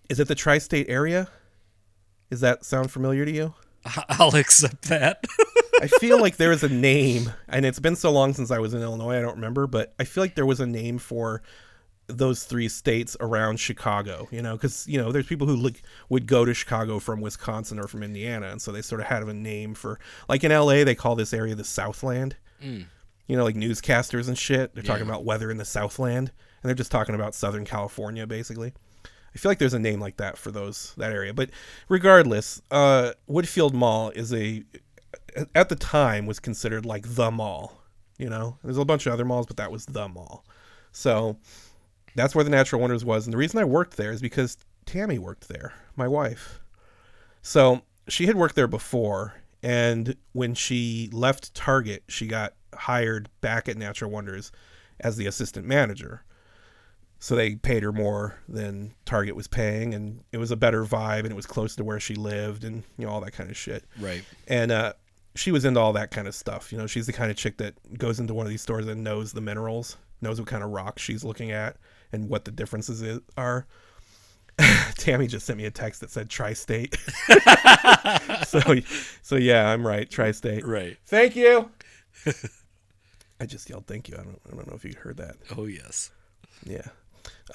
Is 0.10 0.20
it 0.20 0.28
the 0.28 0.36
tri-state 0.36 0.88
area? 0.90 1.30
Does 2.34 2.42
that 2.42 2.66
sound 2.66 2.90
familiar 2.90 3.26
to 3.26 3.32
you? 3.32 3.54
I'll 4.10 4.36
accept 4.36 4.90
that. 4.90 5.24
I 5.80 5.86
feel 5.86 6.20
like 6.20 6.38
there 6.38 6.52
is 6.52 6.64
a 6.64 6.68
name, 6.68 7.32
and 7.48 7.64
it's 7.64 7.78
been 7.78 7.96
so 7.96 8.12
long 8.12 8.34
since 8.34 8.50
I 8.50 8.58
was 8.58 8.74
in 8.74 8.82
Illinois, 8.82 9.20
I 9.20 9.22
don't 9.22 9.36
remember, 9.36 9.68
but 9.68 9.94
I 10.00 10.04
feel 10.04 10.24
like 10.24 10.34
there 10.34 10.44
was 10.48 10.60
a 10.60 10.66
name 10.66 10.98
for 10.98 11.44
those 12.08 12.46
three 12.46 12.70
states 12.70 13.16
around 13.20 13.60
Chicago, 13.60 14.28
you 14.32 14.42
know, 14.42 14.54
because, 14.56 14.88
you 14.88 15.00
know, 15.00 15.12
there's 15.12 15.28
people 15.28 15.46
who 15.46 15.56
look, 15.56 15.76
would 16.10 16.26
go 16.26 16.44
to 16.44 16.56
Chicago 16.56 16.98
from 16.98 17.22
Wisconsin 17.22 17.78
or 17.78 17.88
from 17.88 18.02
Indiana, 18.02 18.48
and 18.48 18.60
so 18.60 18.72
they 18.72 18.82
sort 18.82 19.00
of 19.00 19.06
had 19.06 19.22
a 19.22 19.32
name 19.32 19.76
for, 19.76 20.00
like 20.28 20.44
in 20.44 20.52
LA, 20.52 20.84
they 20.84 20.96
call 20.96 21.14
this 21.14 21.36
area 21.36 21.54
the 21.54 21.64
Southland. 21.64 22.36
Mm. 22.64 22.88
You 23.28 23.38
know, 23.38 23.44
like 23.44 23.56
newscasters 23.56 24.28
and 24.28 24.36
shit, 24.36 24.74
they're 24.74 24.82
talking 24.82 25.06
about 25.08 25.24
weather 25.24 25.52
in 25.52 25.58
the 25.58 25.66
Southland, 25.66 26.32
and 26.64 26.68
they're 26.68 26.74
just 26.74 26.92
talking 26.92 27.14
about 27.14 27.36
Southern 27.36 27.64
California, 27.64 28.26
basically. 28.26 28.74
I 29.34 29.38
feel 29.38 29.50
like 29.50 29.60
there's 29.60 29.74
a 29.74 29.80
name 29.80 30.00
like 30.00 30.18
that 30.18 30.38
for 30.38 30.52
those 30.52 30.94
that 30.98 31.12
area, 31.12 31.34
but 31.34 31.50
regardless, 31.90 32.62
uh, 32.72 33.14
Woodfield 33.30 33.74
Mall 33.74 34.10
is 34.12 34.34
a 34.34 34.64
at 35.56 35.70
the 35.70 35.76
time 35.76 36.26
was 36.26 36.40
considered 36.40 36.86
like 36.86 37.16
the 37.16 37.32
mall. 37.32 37.82
You 38.18 38.30
know, 38.30 38.58
there's 38.64 38.78
a 38.78 38.86
bunch 38.86 39.08
of 39.08 39.14
other 39.14 39.26
malls, 39.26 39.48
but 39.48 39.58
that 39.58 39.72
was 39.72 39.86
the 39.88 40.08
mall. 40.08 40.46
So 40.92 41.38
that's 42.16 42.36
where 42.36 42.44
the 42.44 42.52
Natural 42.52 42.80
Wonders 42.80 43.04
was, 43.04 43.26
and 43.26 43.34
the 43.34 43.38
reason 43.38 43.60
I 43.60 43.64
worked 43.64 43.98
there 43.98 44.12
is 44.12 44.22
because 44.22 44.58
Tammy 44.86 45.18
worked 45.18 45.48
there, 45.48 45.74
my 45.96 46.08
wife. 46.08 46.60
So 47.42 47.82
she 48.08 48.28
had 48.28 48.36
worked 48.36 48.56
there 48.56 48.68
before, 48.68 49.34
And 49.64 50.18
when 50.34 50.54
she 50.54 51.10
left 51.14 51.56
Target, 51.56 52.04
she 52.10 52.28
got 52.28 52.54
hired 52.74 53.30
back 53.40 53.70
at 53.70 53.78
Natural 53.78 54.12
Wonders 54.12 54.52
as 55.00 55.16
the 55.16 55.26
assistant 55.26 55.66
manager. 55.66 56.24
So 57.24 57.38
they 57.38 57.56
paid 57.56 57.84
her 57.84 57.94
more 57.94 58.36
than 58.50 58.94
Target 59.06 59.34
was 59.34 59.48
paying, 59.48 59.94
and 59.94 60.26
it 60.34 60.40
was 60.40 60.52
a 60.52 60.58
better 60.58 60.84
vibe, 60.84 61.20
and 61.20 61.32
it 61.32 61.38
was 61.38 61.46
close 61.46 61.74
to 61.78 61.84
where 61.86 61.98
she 61.98 62.16
lived, 62.16 62.66
and 62.66 62.84
you 62.98 63.06
know 63.06 63.14
all 63.14 63.22
that 63.22 63.32
kind 63.32 63.50
of 63.50 63.56
shit. 63.56 63.86
Right. 63.98 64.26
And 64.50 64.74
uh, 64.74 64.92
she 65.34 65.50
was 65.50 65.64
into 65.64 65.80
all 65.80 65.94
that 65.94 66.12
kind 66.12 66.28
of 66.28 66.36
stuff. 66.36 66.70
You 66.74 66.78
know, 66.78 66.86
she's 66.86 67.06
the 67.06 67.14
kind 67.14 67.32
of 67.32 67.38
chick 67.38 67.60
that 67.60 67.76
goes 67.98 68.20
into 68.20 68.34
one 68.34 68.46
of 68.46 68.50
these 68.50 68.62
stores 68.62 68.88
and 68.88 69.06
knows 69.06 69.32
the 69.32 69.40
minerals, 69.40 69.96
knows 70.20 70.38
what 70.38 70.50
kind 70.50 70.66
of 70.66 70.72
rocks 70.72 71.02
she's 71.02 71.24
looking 71.24 71.52
at, 71.52 71.78
and 72.12 72.28
what 72.28 72.44
the 72.44 72.52
differences 72.52 73.02
is, 73.02 73.22
are. 73.38 73.68
Tammy 74.98 75.28
just 75.28 75.46
sent 75.46 75.58
me 75.58 75.64
a 75.64 75.72
text 75.72 76.02
that 76.02 76.12
said 76.12 76.30
tri-state. 76.30 76.98
so, 78.48 78.60
so 79.22 79.38
yeah, 79.38 79.70
I'm 79.70 79.88
right, 79.88 80.10
tri-state. 80.10 80.68
Right. 80.68 80.98
Thank 81.06 81.38
you. 81.38 81.72
I 83.40 83.46
just 83.46 83.70
yelled 83.70 83.88
thank 83.88 84.10
you. 84.10 84.16
I 84.20 84.24
don't, 84.24 84.42
I 84.46 84.56
don't 84.58 84.68
know 84.68 84.76
if 84.76 84.84
you 84.84 84.94
heard 85.02 85.16
that. 85.18 85.38
Oh 85.56 85.68
yes. 85.68 86.12
Yeah. 86.66 86.88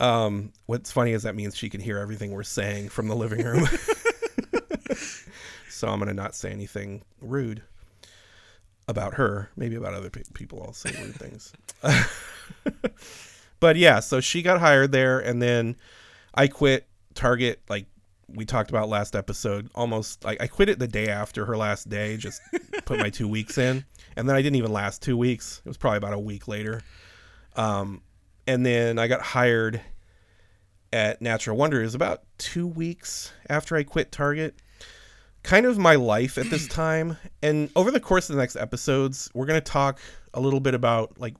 Um, 0.00 0.52
what's 0.66 0.92
funny 0.92 1.12
is 1.12 1.24
that 1.24 1.34
means 1.34 1.56
she 1.56 1.68
can 1.68 1.80
hear 1.80 1.98
everything 1.98 2.30
we're 2.30 2.42
saying 2.42 2.88
from 2.88 3.08
the 3.08 3.16
living 3.16 3.44
room. 3.44 3.66
so 5.68 5.88
I'm 5.88 5.98
gonna 5.98 6.14
not 6.14 6.34
say 6.34 6.50
anything 6.50 7.02
rude 7.20 7.62
about 8.86 9.14
her. 9.14 9.50
Maybe 9.56 9.76
about 9.76 9.94
other 9.94 10.10
pe- 10.10 10.22
people, 10.34 10.62
I'll 10.62 10.72
say 10.72 10.90
rude 11.00 11.14
things. 11.14 11.52
but 13.60 13.76
yeah, 13.76 14.00
so 14.00 14.20
she 14.20 14.42
got 14.42 14.60
hired 14.60 14.92
there, 14.92 15.20
and 15.20 15.42
then 15.42 15.76
I 16.34 16.48
quit 16.48 16.86
Target. 17.14 17.60
Like 17.68 17.86
we 18.28 18.44
talked 18.44 18.70
about 18.70 18.88
last 18.88 19.16
episode, 19.16 19.70
almost 19.74 20.24
like 20.24 20.40
I 20.40 20.46
quit 20.46 20.68
it 20.68 20.78
the 20.78 20.88
day 20.88 21.08
after 21.08 21.44
her 21.46 21.56
last 21.56 21.88
day. 21.88 22.16
Just 22.16 22.40
put 22.84 22.98
my 22.98 23.10
two 23.10 23.28
weeks 23.28 23.58
in, 23.58 23.84
and 24.16 24.28
then 24.28 24.36
I 24.36 24.42
didn't 24.42 24.56
even 24.56 24.72
last 24.72 25.02
two 25.02 25.16
weeks. 25.16 25.60
It 25.64 25.68
was 25.68 25.76
probably 25.76 25.98
about 25.98 26.14
a 26.14 26.18
week 26.18 26.48
later. 26.48 26.82
Um, 27.56 28.02
and 28.48 28.64
then 28.64 28.98
I 28.98 29.08
got 29.08 29.20
hired 29.20 29.82
at 30.90 31.20
Natural 31.20 31.54
Wonders 31.54 31.94
about 31.94 32.22
two 32.38 32.66
weeks 32.66 33.30
after 33.50 33.76
I 33.76 33.82
quit 33.82 34.10
Target. 34.10 34.54
Kind 35.42 35.66
of 35.66 35.76
my 35.76 35.96
life 35.96 36.38
at 36.38 36.48
this 36.48 36.66
time, 36.68 37.18
and 37.42 37.70
over 37.76 37.90
the 37.90 38.00
course 38.00 38.30
of 38.30 38.36
the 38.36 38.42
next 38.42 38.56
episodes, 38.56 39.30
we're 39.34 39.44
gonna 39.44 39.60
talk 39.60 40.00
a 40.32 40.40
little 40.40 40.60
bit 40.60 40.72
about 40.72 41.20
like 41.20 41.36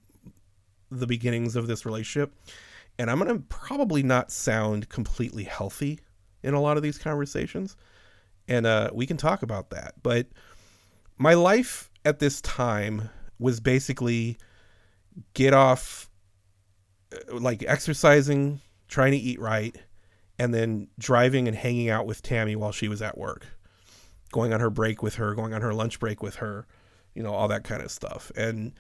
the 0.91 1.07
beginnings 1.07 1.57
of 1.57 1.67
this 1.67 1.87
relationship, 1.87 2.35
and 2.99 3.11
I'm 3.11 3.19
gonna 3.19 3.38
probably 3.49 4.03
not 4.03 4.31
sound 4.31 4.91
completely 4.91 5.45
healthy 5.45 6.00
in 6.43 6.53
a 6.53 6.61
lot 6.61 6.77
of 6.77 6.83
these 6.83 6.99
conversations, 6.99 7.75
and 8.49 8.67
uh, 8.67 8.91
we 8.93 9.07
can 9.07 9.17
talk 9.17 9.43
about 9.43 9.71
that. 9.71 9.95
But 10.03 10.27
my 11.17 11.33
life 11.33 11.91
at 12.05 12.19
this 12.19 12.43
time 12.43 13.09
was 13.38 13.61
basically 13.61 14.37
get 15.33 15.55
off 15.55 16.08
Uh, 17.12 17.38
like 17.38 17.65
exercising, 17.67 18.61
trying 18.88 19.12
to 19.12 19.19
eat 19.19 19.41
right, 19.41 19.77
and 20.38 20.55
then 20.55 20.88
driving 20.99 21.49
and 21.49 21.57
hanging 21.57 21.88
out 21.88 22.07
with 22.07 22.23
Tammy 22.23 22.57
while 22.57 22.73
she 22.73 22.88
was 22.88 23.03
at 23.03 23.19
work, 23.19 23.47
going 24.33 24.53
on 24.53 24.61
her 24.61 24.71
break 24.71 25.03
with 25.03 25.17
her, 25.17 25.35
going 25.35 25.55
on 25.55 25.62
her 25.62 25.75
lunch 25.75 25.99
break 26.00 26.23
with 26.23 26.37
her, 26.37 26.67
you 27.15 27.23
know, 27.23 27.35
all 27.35 27.49
that 27.49 27.65
kind 27.65 27.83
of 27.83 27.91
stuff. 27.91 28.31
And 28.37 28.73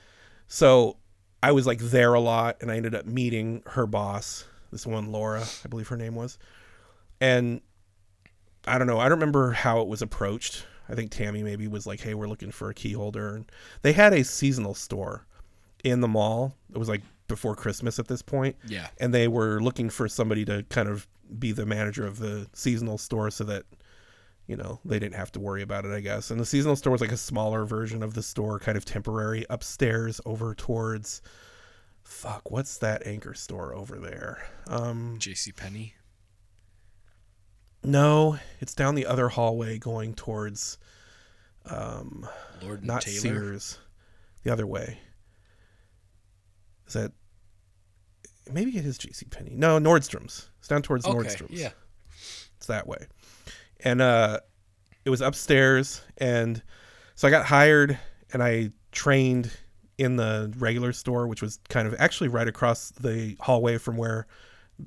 so 0.46 0.96
I 1.42 1.52
was 1.52 1.66
like 1.66 1.80
there 1.80 2.14
a 2.14 2.20
lot, 2.20 2.58
and 2.60 2.70
I 2.70 2.76
ended 2.76 2.94
up 2.94 3.06
meeting 3.06 3.62
her 3.66 3.86
boss, 3.86 4.44
this 4.70 4.86
one 4.86 5.10
Laura, 5.10 5.44
I 5.64 5.68
believe 5.68 5.88
her 5.88 5.96
name 5.96 6.14
was, 6.14 6.38
and 7.20 7.60
I 8.66 8.78
don't 8.78 8.86
know, 8.86 8.98
I 8.98 9.08
don't 9.08 9.18
remember 9.18 9.52
how 9.52 9.80
it 9.80 9.88
was 9.88 10.02
approached. 10.02 10.66
I 10.88 10.94
think 10.94 11.10
Tammy 11.10 11.42
maybe 11.42 11.68
was 11.68 11.86
like, 11.86 12.00
"Hey, 12.00 12.14
we're 12.14 12.28
looking 12.28 12.50
for 12.50 12.70
a 12.70 12.74
key 12.74 12.92
holder," 12.92 13.34
and 13.34 13.50
they 13.82 13.92
had 13.92 14.14
a 14.14 14.24
seasonal 14.24 14.74
store 14.74 15.26
in 15.84 16.00
the 16.00 16.08
mall. 16.08 16.54
It 16.72 16.78
was 16.78 16.88
like 16.88 17.02
before 17.28 17.54
Christmas 17.54 17.98
at 17.98 18.08
this 18.08 18.22
point, 18.22 18.56
Yeah. 18.66 18.88
and 18.98 19.14
they 19.14 19.28
were 19.28 19.60
looking 19.60 19.90
for 19.90 20.08
somebody 20.08 20.44
to 20.46 20.64
kind 20.70 20.88
of 20.88 21.06
be 21.38 21.52
the 21.52 21.66
manager 21.66 22.06
of 22.06 22.18
the 22.18 22.48
seasonal 22.54 22.98
store 22.98 23.30
so 23.30 23.44
that 23.44 23.64
you 24.46 24.56
know 24.56 24.80
they 24.84 24.98
didn't 24.98 25.14
have 25.14 25.30
to 25.30 25.38
worry 25.38 25.60
about 25.60 25.84
it 25.84 25.92
i 25.92 26.00
guess 26.00 26.30
and 26.30 26.40
the 26.40 26.46
seasonal 26.46 26.74
store 26.74 26.90
was 26.92 27.02
like 27.02 27.12
a 27.12 27.18
smaller 27.18 27.66
version 27.66 28.02
of 28.02 28.14
the 28.14 28.22
store 28.22 28.58
kind 28.58 28.78
of 28.78 28.84
temporary 28.86 29.44
upstairs 29.50 30.22
over 30.24 30.54
towards 30.54 31.20
fuck 32.02 32.50
what's 32.50 32.78
that 32.78 33.06
anchor 33.06 33.34
store 33.34 33.74
over 33.74 33.98
there 33.98 34.42
um 34.68 35.16
J.C. 35.18 35.52
Penney. 35.52 35.96
no 37.84 38.38
it's 38.60 38.74
down 38.74 38.94
the 38.94 39.06
other 39.06 39.28
hallway 39.28 39.78
going 39.78 40.14
towards 40.14 40.78
um 41.66 42.26
Lord 42.62 42.82
and 42.82 43.00
Taylor. 43.02 43.18
sears 43.20 43.78
the 44.42 44.50
other 44.52 44.66
way 44.66 44.98
is 46.88 46.94
that 46.94 47.12
maybe 48.52 48.76
it 48.76 48.84
is 48.86 48.98
jc 48.98 49.30
Penney. 49.30 49.52
no 49.54 49.78
nordstrom's 49.78 50.48
it's 50.58 50.68
down 50.68 50.82
towards 50.82 51.06
Okay. 51.06 51.16
nordstrom's 51.16 51.60
Yeah. 51.60 51.70
it's 52.56 52.66
that 52.66 52.86
way 52.86 53.06
and 53.80 54.00
uh 54.00 54.40
it 55.04 55.10
was 55.10 55.20
upstairs 55.20 56.02
and 56.18 56.62
so 57.14 57.28
i 57.28 57.30
got 57.30 57.46
hired 57.46 57.98
and 58.32 58.42
i 58.42 58.70
trained 58.92 59.50
in 59.98 60.16
the 60.16 60.52
regular 60.58 60.92
store 60.92 61.26
which 61.26 61.42
was 61.42 61.58
kind 61.68 61.86
of 61.86 61.94
actually 61.98 62.28
right 62.28 62.48
across 62.48 62.90
the 62.92 63.36
hallway 63.40 63.76
from 63.78 63.96
where 63.96 64.26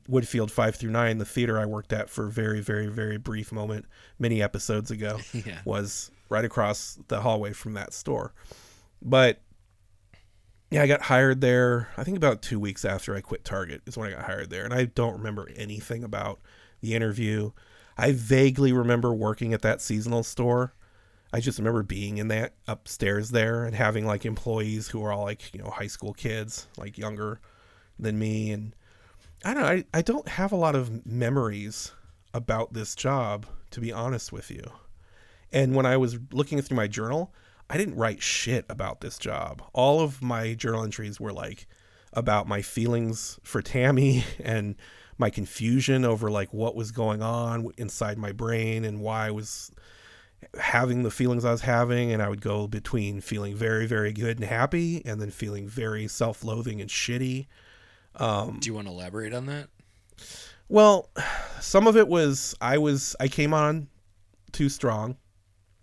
woodfield 0.10 0.50
5 0.50 0.75
through 0.75 0.89
9 0.89 1.17
the 1.17 1.25
theater 1.25 1.60
i 1.60 1.65
worked 1.65 1.93
at 1.93 2.10
for 2.10 2.27
a 2.27 2.31
very 2.31 2.62
very 2.62 2.88
very 2.88 3.17
brief 3.17 3.51
moment 3.51 3.86
many 4.20 4.41
episodes 4.41 4.89
ago 4.89 5.20
Yeah. 5.34 5.60
was 5.65 6.10
right 6.29 6.46
across 6.46 6.98
the 7.10 7.22
hallway 7.22 7.51
from 7.53 7.74
that 7.74 7.93
store 7.93 8.34
but 9.01 9.41
yeah 10.72 10.82
i 10.82 10.88
got 10.88 11.04
hired 11.04 11.42
there 11.42 11.90
i 11.98 12.04
think 12.04 12.18
about 12.18 12.42
two 12.42 12.60
weeks 12.60 12.84
after 12.84 13.16
i 13.16 13.22
quit 13.22 13.46
target 13.46 13.82
is 13.86 13.96
when 13.96 14.10
i 14.10 14.16
got 14.16 14.25
hired 14.25 14.50
there 14.50 14.66
and 14.66 14.74
i 14.74 14.86
don't 14.86 15.13
remember 15.13 15.48
anything 15.56 16.04
about 16.04 16.40
the 16.82 16.96
interview 16.96 17.51
I 17.98 18.13
vaguely 18.13 18.74
remember 18.74 19.13
working 19.13 19.54
at 19.54 19.62
that 19.62 19.80
seasonal 19.80 20.24
store. 20.24 20.74
I 21.32 21.40
just 21.40 21.60
remember 21.60 21.84
being 21.84 22.18
in 22.18 22.30
that 22.30 22.56
upstairs 22.68 23.30
there 23.30 23.63
and 23.63 23.75
having 23.75 24.08
like 24.08 24.25
employees 24.25 24.88
who 24.88 25.00
were 25.00 25.12
all 25.12 25.24
like, 25.24 25.54
you 25.54 25.62
know, 25.62 25.70
high 25.70 25.88
school 25.88 26.13
kids, 26.13 26.68
like 26.78 26.98
younger 26.98 27.40
than 28.00 28.18
me. 28.18 28.51
And 28.51 28.75
I 29.46 29.54
don't 29.54 29.62
know, 29.62 29.70
I, 29.70 29.84
I 29.94 30.01
don't 30.01 30.28
have 30.28 30.51
a 30.51 30.58
lot 30.58 30.75
of 30.75 31.06
memories 31.06 31.92
about 32.34 32.74
this 32.74 32.96
job, 32.96 33.46
to 33.70 33.80
be 33.80 33.92
honest 33.92 34.32
with 34.32 34.50
you. 34.50 34.63
And 35.54 35.75
when 35.75 35.86
I 35.86 35.98
was 35.98 36.18
looking 36.32 36.60
through 36.62 36.78
my 36.78 36.88
journal, 36.88 37.34
I 37.72 37.78
didn't 37.78 37.96
write 37.96 38.22
shit 38.22 38.66
about 38.68 39.00
this 39.00 39.18
job. 39.18 39.63
All 39.72 40.01
of 40.01 40.22
my 40.22 40.56
journal 40.56 40.84
entries 40.84 41.22
were 41.22 41.32
like 41.32 41.68
about 42.12 42.46
my 42.46 42.62
feelings 42.62 43.40
for 43.44 43.62
Tammy 43.62 44.25
and 44.44 44.75
my 45.18 45.30
confusion 45.30 46.04
over 46.04 46.30
like 46.30 46.54
what 46.54 46.75
was 46.75 46.92
going 46.92 47.22
on 47.22 47.72
inside 47.78 48.18
my 48.18 48.34
brain 48.34 48.84
and 48.84 49.00
why 49.00 49.28
I 49.28 49.32
was 49.32 49.72
having 50.60 51.04
the 51.04 51.12
feelings 51.12 51.46
I 51.46 51.51
was 51.51 51.62
having 51.62 52.12
and 52.12 52.22
I 52.22 52.28
would 52.28 52.42
go 52.42 52.68
between 52.68 53.22
feeling 53.22 53.56
very 53.56 53.86
very 53.86 54.12
good 54.12 54.38
and 54.38 54.50
happy 54.50 55.01
and 55.06 55.22
then 55.22 55.32
feeling 55.32 55.66
very 55.66 56.10
self-loathing 56.10 56.82
and 56.82 56.90
shitty. 56.90 57.48
Um, 58.16 58.58
Do 58.60 58.68
you 58.68 58.74
want 58.74 58.88
to 58.88 58.94
elaborate 58.94 59.34
on 59.34 59.46
that? 59.46 59.70
Well, 60.68 61.10
some 61.62 61.88
of 61.88 61.96
it 61.96 62.10
was 62.10 62.54
I 62.60 62.80
was 62.80 63.16
I 63.20 63.30
came 63.30 63.54
on 63.54 63.88
too 64.51 64.68
strong, 64.68 65.16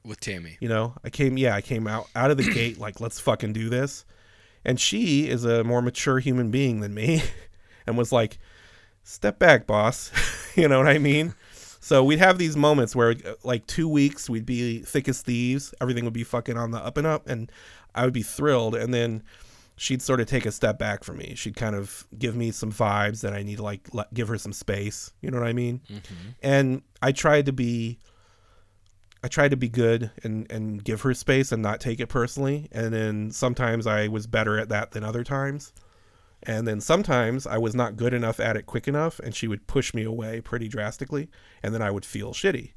With 0.08 0.20
Tammy. 0.20 0.56
you 0.60 0.68
know. 0.68 0.94
I 1.04 1.10
came 1.10 1.38
yeah, 1.38 1.54
I 1.54 1.60
came 1.60 1.86
out 1.86 2.08
out 2.16 2.30
of 2.30 2.36
the 2.36 2.50
gate 2.50 2.78
like 2.78 3.00
let's 3.00 3.20
fucking 3.20 3.52
do 3.52 3.68
this. 3.68 4.04
And 4.64 4.80
she 4.80 5.28
is 5.28 5.44
a 5.44 5.62
more 5.62 5.80
mature 5.80 6.18
human 6.18 6.50
being 6.50 6.80
than 6.80 6.92
me 6.94 7.22
and 7.86 7.96
was 7.96 8.10
like 8.10 8.38
step 9.08 9.38
back, 9.38 9.66
boss. 9.66 10.10
you 10.56 10.68
know 10.68 10.78
what 10.78 10.88
I 10.88 10.98
mean? 10.98 11.34
So 11.80 12.04
we'd 12.04 12.18
have 12.18 12.38
these 12.38 12.56
moments 12.56 12.94
where, 12.94 13.14
like, 13.44 13.66
two 13.66 13.88
weeks 13.88 14.28
we'd 14.28 14.44
be 14.44 14.80
thick 14.80 15.08
as 15.08 15.22
thieves. 15.22 15.72
Everything 15.80 16.04
would 16.04 16.12
be 16.12 16.24
fucking 16.24 16.56
on 16.56 16.70
the 16.72 16.78
up 16.78 16.98
and 16.98 17.06
up, 17.06 17.26
and 17.26 17.50
I 17.94 18.04
would 18.04 18.12
be 18.12 18.22
thrilled. 18.22 18.74
And 18.74 18.92
then 18.92 19.22
she'd 19.76 20.02
sort 20.02 20.20
of 20.20 20.26
take 20.26 20.44
a 20.44 20.52
step 20.52 20.78
back 20.78 21.04
from 21.04 21.16
me. 21.16 21.34
She'd 21.36 21.56
kind 21.56 21.74
of 21.74 22.06
give 22.18 22.36
me 22.36 22.50
some 22.50 22.72
vibes 22.72 23.22
that 23.22 23.32
I 23.32 23.42
need 23.42 23.56
to 23.56 23.62
like 23.62 23.88
let, 23.94 24.12
give 24.12 24.28
her 24.28 24.36
some 24.36 24.52
space. 24.52 25.12
You 25.22 25.30
know 25.30 25.38
what 25.38 25.48
I 25.48 25.52
mean? 25.52 25.80
Mm-hmm. 25.88 26.28
And 26.42 26.82
I 27.00 27.12
tried 27.12 27.46
to 27.46 27.52
be, 27.52 27.98
I 29.28 29.30
tried 29.30 29.50
to 29.50 29.58
be 29.58 29.68
good 29.68 30.10
and 30.22 30.50
and 30.50 30.82
give 30.82 31.02
her 31.02 31.12
space 31.12 31.52
and 31.52 31.62
not 31.62 31.82
take 31.82 32.00
it 32.00 32.06
personally. 32.06 32.66
And 32.72 32.94
then 32.94 33.30
sometimes 33.30 33.86
I 33.86 34.08
was 34.08 34.26
better 34.26 34.58
at 34.58 34.70
that 34.70 34.92
than 34.92 35.04
other 35.04 35.22
times. 35.22 35.74
And 36.44 36.66
then 36.66 36.80
sometimes 36.80 37.46
I 37.46 37.58
was 37.58 37.74
not 37.74 37.98
good 37.98 38.14
enough 38.14 38.40
at 38.40 38.56
it 38.56 38.64
quick 38.64 38.88
enough, 38.88 39.18
and 39.18 39.34
she 39.34 39.46
would 39.46 39.66
push 39.66 39.92
me 39.92 40.02
away 40.02 40.40
pretty 40.40 40.66
drastically, 40.66 41.28
and 41.62 41.74
then 41.74 41.82
I 41.82 41.90
would 41.90 42.06
feel 42.06 42.32
shitty. 42.32 42.72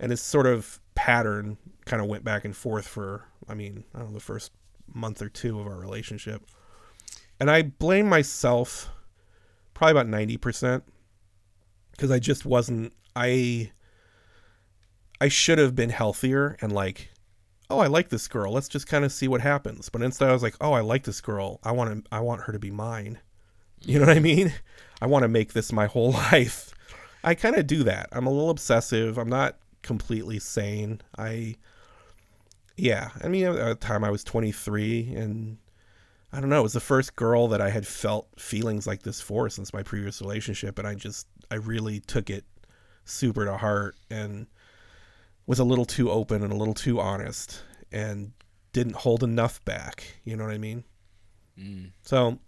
And 0.00 0.10
this 0.10 0.22
sort 0.22 0.48
of 0.48 0.80
pattern 0.96 1.56
kind 1.84 2.02
of 2.02 2.08
went 2.08 2.24
back 2.24 2.44
and 2.44 2.56
forth 2.56 2.88
for, 2.88 3.26
I 3.48 3.54
mean, 3.54 3.84
I 3.94 4.00
don't 4.00 4.08
know, 4.08 4.14
the 4.14 4.20
first 4.20 4.50
month 4.92 5.22
or 5.22 5.28
two 5.28 5.60
of 5.60 5.68
our 5.68 5.76
relationship. 5.76 6.42
And 7.38 7.48
I 7.48 7.62
blame 7.62 8.08
myself 8.08 8.90
probably 9.72 9.92
about 9.92 10.08
90% 10.08 10.82
because 11.92 12.10
I 12.10 12.18
just 12.18 12.44
wasn't, 12.44 12.92
I, 13.14 13.70
I 15.20 15.28
should 15.28 15.58
have 15.58 15.74
been 15.74 15.90
healthier 15.90 16.56
and 16.60 16.72
like 16.72 17.10
oh, 17.70 17.78
I 17.78 17.86
like 17.86 18.08
this 18.08 18.28
girl. 18.28 18.52
Let's 18.52 18.68
just 18.68 18.86
kind 18.86 19.04
of 19.04 19.12
see 19.12 19.28
what 19.28 19.40
happens. 19.40 19.88
But 19.88 20.02
instead, 20.02 20.28
I 20.28 20.32
was 20.32 20.42
like, 20.42 20.56
oh, 20.60 20.72
I 20.72 20.80
like 20.80 21.04
this 21.04 21.20
girl. 21.20 21.60
I 21.64 21.72
want 21.72 22.04
to. 22.04 22.08
I 22.12 22.20
want 22.20 22.42
her 22.42 22.52
to 22.52 22.58
be 22.58 22.70
mine. 22.70 23.18
You 23.82 23.98
know 23.98 24.06
what 24.06 24.16
I 24.16 24.20
mm. 24.20 24.22
mean? 24.22 24.54
I 25.00 25.06
want 25.06 25.24
to 25.24 25.28
make 25.28 25.52
this 25.52 25.72
my 25.72 25.86
whole 25.86 26.12
life. 26.32 26.72
I 27.22 27.34
kind 27.34 27.56
of 27.56 27.66
do 27.66 27.82
that. 27.84 28.08
I'm 28.12 28.26
a 28.26 28.30
little 28.30 28.50
obsessive. 28.50 29.18
I'm 29.18 29.28
not 29.28 29.56
completely 29.82 30.38
sane. 30.38 31.00
I, 31.18 31.56
yeah. 32.76 33.10
I 33.22 33.28
mean, 33.28 33.44
at 33.44 33.56
the 33.56 33.74
time 33.74 34.04
I 34.04 34.10
was 34.10 34.22
23, 34.22 35.14
and 35.14 35.58
I 36.32 36.40
don't 36.40 36.48
know. 36.48 36.60
It 36.60 36.64
was 36.64 36.72
the 36.72 36.80
first 36.80 37.16
girl 37.16 37.48
that 37.48 37.60
I 37.60 37.70
had 37.70 37.86
felt 37.86 38.28
feelings 38.38 38.86
like 38.86 39.02
this 39.02 39.20
for 39.20 39.50
since 39.50 39.72
my 39.72 39.82
previous 39.82 40.20
relationship, 40.20 40.78
and 40.78 40.86
I 40.86 40.94
just, 40.94 41.26
I 41.50 41.56
really 41.56 42.00
took 42.00 42.30
it 42.30 42.44
super 43.04 43.44
to 43.44 43.56
heart 43.56 43.96
and 44.08 44.46
was 45.46 45.58
a 45.58 45.64
little 45.64 45.84
too 45.84 46.10
open 46.10 46.42
and 46.42 46.52
a 46.52 46.56
little 46.56 46.74
too 46.74 47.00
honest, 47.00 47.62
and 47.92 48.32
didn't 48.72 48.96
hold 48.96 49.22
enough 49.22 49.64
back. 49.64 50.04
You 50.24 50.36
know 50.36 50.44
what 50.44 50.52
I 50.52 50.58
mean? 50.58 50.84
Mm. 51.58 51.92
So, 52.02 52.38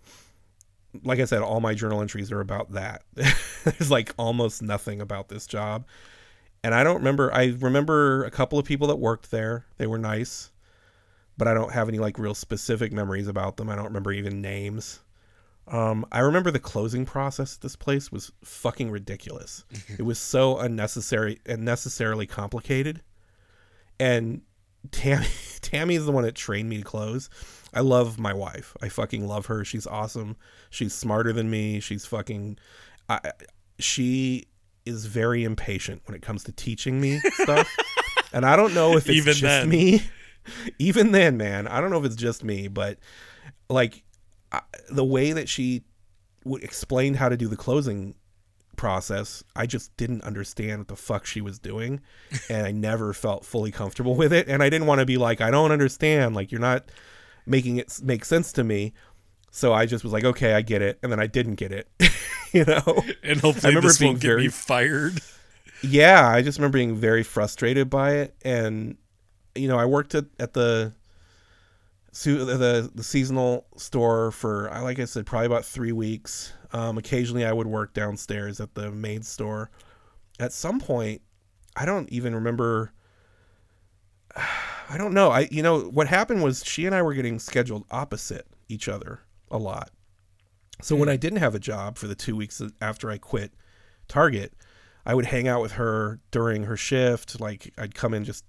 like 1.03 1.21
I 1.21 1.25
said, 1.25 1.43
all 1.43 1.61
my 1.61 1.75
journal 1.75 2.01
entries 2.01 2.33
are 2.33 2.41
about 2.41 2.73
that. 2.73 3.03
There's 3.15 3.91
like 3.91 4.13
almost 4.19 4.63
nothing 4.63 5.01
about 5.01 5.29
this 5.29 5.47
job. 5.47 5.87
And 6.65 6.75
I 6.75 6.83
don't 6.83 6.97
remember, 6.97 7.33
I 7.33 7.55
remember 7.59 8.25
a 8.25 8.31
couple 8.31 8.59
of 8.59 8.65
people 8.65 8.89
that 8.89 8.97
worked 8.97 9.31
there. 9.31 9.65
They 9.77 9.87
were 9.87 9.99
nice, 9.99 10.51
but 11.37 11.47
I 11.47 11.55
don't 11.55 11.73
have 11.73 11.89
any 11.89 11.99
like 11.99 12.19
real 12.19 12.35
specific 12.35 12.93
memories 12.93 13.29
about 13.29 13.57
them. 13.57 13.71
I 13.71 13.77
don't 13.77 13.87
remember 13.87 14.13
even 14.13 14.41
names. 14.41 15.01
Um, 15.71 16.07
I 16.11 16.21
remember 16.21 16.51
the 16.51 16.59
closing 16.59 17.05
process 17.05 17.57
at 17.57 17.61
this 17.61 17.77
place 17.77 18.11
was 18.11 18.33
fucking 18.43 18.91
ridiculous. 18.91 19.65
it 19.99 20.03
was 20.03 20.19
so 20.19 20.59
unnecessary 20.59 21.41
and 21.47 21.65
necessarily 21.65 22.27
complicated. 22.27 23.03
And 24.01 24.43
Tammy, 24.91 25.27
Tammy 25.61 25.95
is 25.95 26.07
the 26.07 26.13
one 26.13 26.25
that 26.25 26.35
trained 26.35 26.69
me 26.69 26.79
to 26.79 26.85
close. 26.85 27.29
I 27.75 27.81
love 27.81 28.19
my 28.19 28.33
wife. 28.33 28.77
I 28.83 28.89
fucking 28.89 29.27
love 29.27 29.47
her. 29.47 29.65
She's 29.65 29.87
awesome. 29.87 30.37
She's 30.71 30.95
smarter 30.95 31.33
than 31.33 31.51
me. 31.51 31.81
She's 31.81 32.07
fucking. 32.07 32.59
I, 33.09 33.21
she 33.79 34.47
is 34.87 35.05
very 35.05 35.45
impatient 35.45 36.03
when 36.07 36.15
it 36.15 36.23
comes 36.23 36.45
to 36.45 36.53
teaching 36.53 37.01
me 37.01 37.21
stuff. 37.35 37.69
and 38.33 38.47
I 38.47 38.57
don't 38.57 38.75
know 38.75 38.93
if 38.97 39.07
it's 39.09 39.17
Even 39.19 39.35
just 39.35 39.43
then. 39.43 39.69
me. 39.69 40.03
Even 40.79 41.13
then, 41.13 41.37
man, 41.37 41.69
I 41.69 41.81
don't 41.81 41.91
know 41.91 41.99
if 41.99 42.07
it's 42.07 42.17
just 42.17 42.43
me, 42.43 42.69
but 42.69 42.99
like 43.69 44.03
I, 44.53 44.61
the 44.91 45.05
way 45.05 45.33
that 45.33 45.49
she 45.49 45.83
would 46.45 46.63
explain 46.65 47.15
how 47.15 47.29
to 47.29 47.37
do 47.37 47.49
the 47.49 47.57
closing 47.57 48.15
process, 48.77 49.43
I 49.57 49.67
just 49.67 49.97
didn't 49.97 50.23
understand 50.23 50.79
what 50.79 50.89
the 50.89 50.97
fuck 50.97 51.27
she 51.27 51.41
was 51.41 51.59
doing, 51.59 52.01
and 52.49 52.67
I 52.67 52.73
never 52.73 53.13
felt 53.13 53.45
fully 53.45 53.71
comfortable 53.71 54.15
with 54.15 54.33
it. 54.33 54.49
And 54.49 54.63
I 54.63 54.71
didn't 54.71 54.87
want 54.87 55.01
to 55.01 55.07
be 55.07 55.17
like, 55.17 55.41
I 55.41 55.51
don't 55.51 55.73
understand. 55.73 56.35
Like 56.35 56.51
you're 56.53 56.61
not 56.61 56.91
making 57.47 57.77
it 57.79 57.99
make 58.03 58.25
sense 58.25 58.53
to 58.53 58.65
me. 58.65 58.93
So 59.51 59.73
I 59.73 59.87
just 59.87 60.05
was 60.05 60.13
like, 60.13 60.25
okay, 60.25 60.53
I 60.53 60.61
get 60.63 60.83
it, 60.83 60.99
and 61.03 61.11
then 61.11 61.21
I 61.21 61.27
didn't 61.27 61.55
get 61.57 61.73
it. 61.73 61.89
you 62.53 62.65
know? 62.65 62.83
And 63.23 63.41
hopefully 63.41 63.71
remember 63.71 63.89
this 63.89 63.99
being 63.99 64.13
won't 64.13 64.23
get 64.23 64.29
very- 64.29 64.43
me 64.43 64.49
fired. 64.49 65.21
yeah, 65.83 66.27
I 66.29 66.41
just 66.43 66.59
remember 66.59 66.79
being 66.79 66.95
very 66.97 67.23
frustrated 67.23 67.91
by 67.91 68.13
it, 68.17 68.35
and 68.43 68.97
you 69.55 69.67
know, 69.69 69.77
I 69.79 69.87
worked 69.87 70.15
at, 70.15 70.27
at 70.39 70.53
the 70.53 70.93
su- 72.19 72.45
the 72.45 72.91
the 72.93 73.05
seasonal 73.05 73.67
store 73.77 74.33
for 74.33 74.71
I 74.73 74.81
like 74.81 74.99
I 74.99 75.05
said 75.05 75.25
probably 75.25 75.47
about 75.47 75.65
three 75.65 75.93
weeks. 75.93 76.53
Um, 76.73 76.99
occasionally, 76.99 77.45
I 77.45 77.53
would 77.53 77.67
work 77.67 77.95
downstairs 77.95 78.61
at 78.61 78.75
the 78.75 78.91
maid 78.91 79.25
store. 79.25 79.71
At 80.41 80.53
some 80.53 80.81
point, 80.81 81.23
I 81.77 81.85
don't 81.85 82.11
even 82.11 82.35
remember. 82.35 82.93
I 84.91 84.97
don't 84.97 85.13
know. 85.13 85.31
I 85.31 85.49
you 85.51 85.63
know 85.63 85.81
what 85.81 86.09
happened 86.09 86.43
was 86.43 86.65
she 86.65 86.87
and 86.87 86.95
I 86.95 87.03
were 87.03 87.15
getting 87.15 87.39
scheduled 87.39 87.85
opposite 87.91 88.47
each 88.69 88.89
other 88.89 89.21
a 89.51 89.59
lot. 89.59 89.91
So 90.81 90.97
when 90.97 91.09
I 91.09 91.17
didn't 91.17 91.41
have 91.41 91.55
a 91.55 91.59
job 91.59 91.99
for 91.99 92.07
the 92.07 92.15
two 92.15 92.35
weeks 92.35 92.63
after 92.81 93.11
I 93.11 93.19
quit 93.19 93.53
Target, 94.07 94.55
I 95.05 95.15
would 95.15 95.27
hang 95.27 95.47
out 95.47 95.61
with 95.61 95.73
her 95.73 96.21
during 96.31 96.65
her 96.65 96.77
shift. 96.77 97.39
Like 97.39 97.73
I'd 97.77 97.95
come 97.95 98.15
in 98.15 98.25
just 98.25 98.45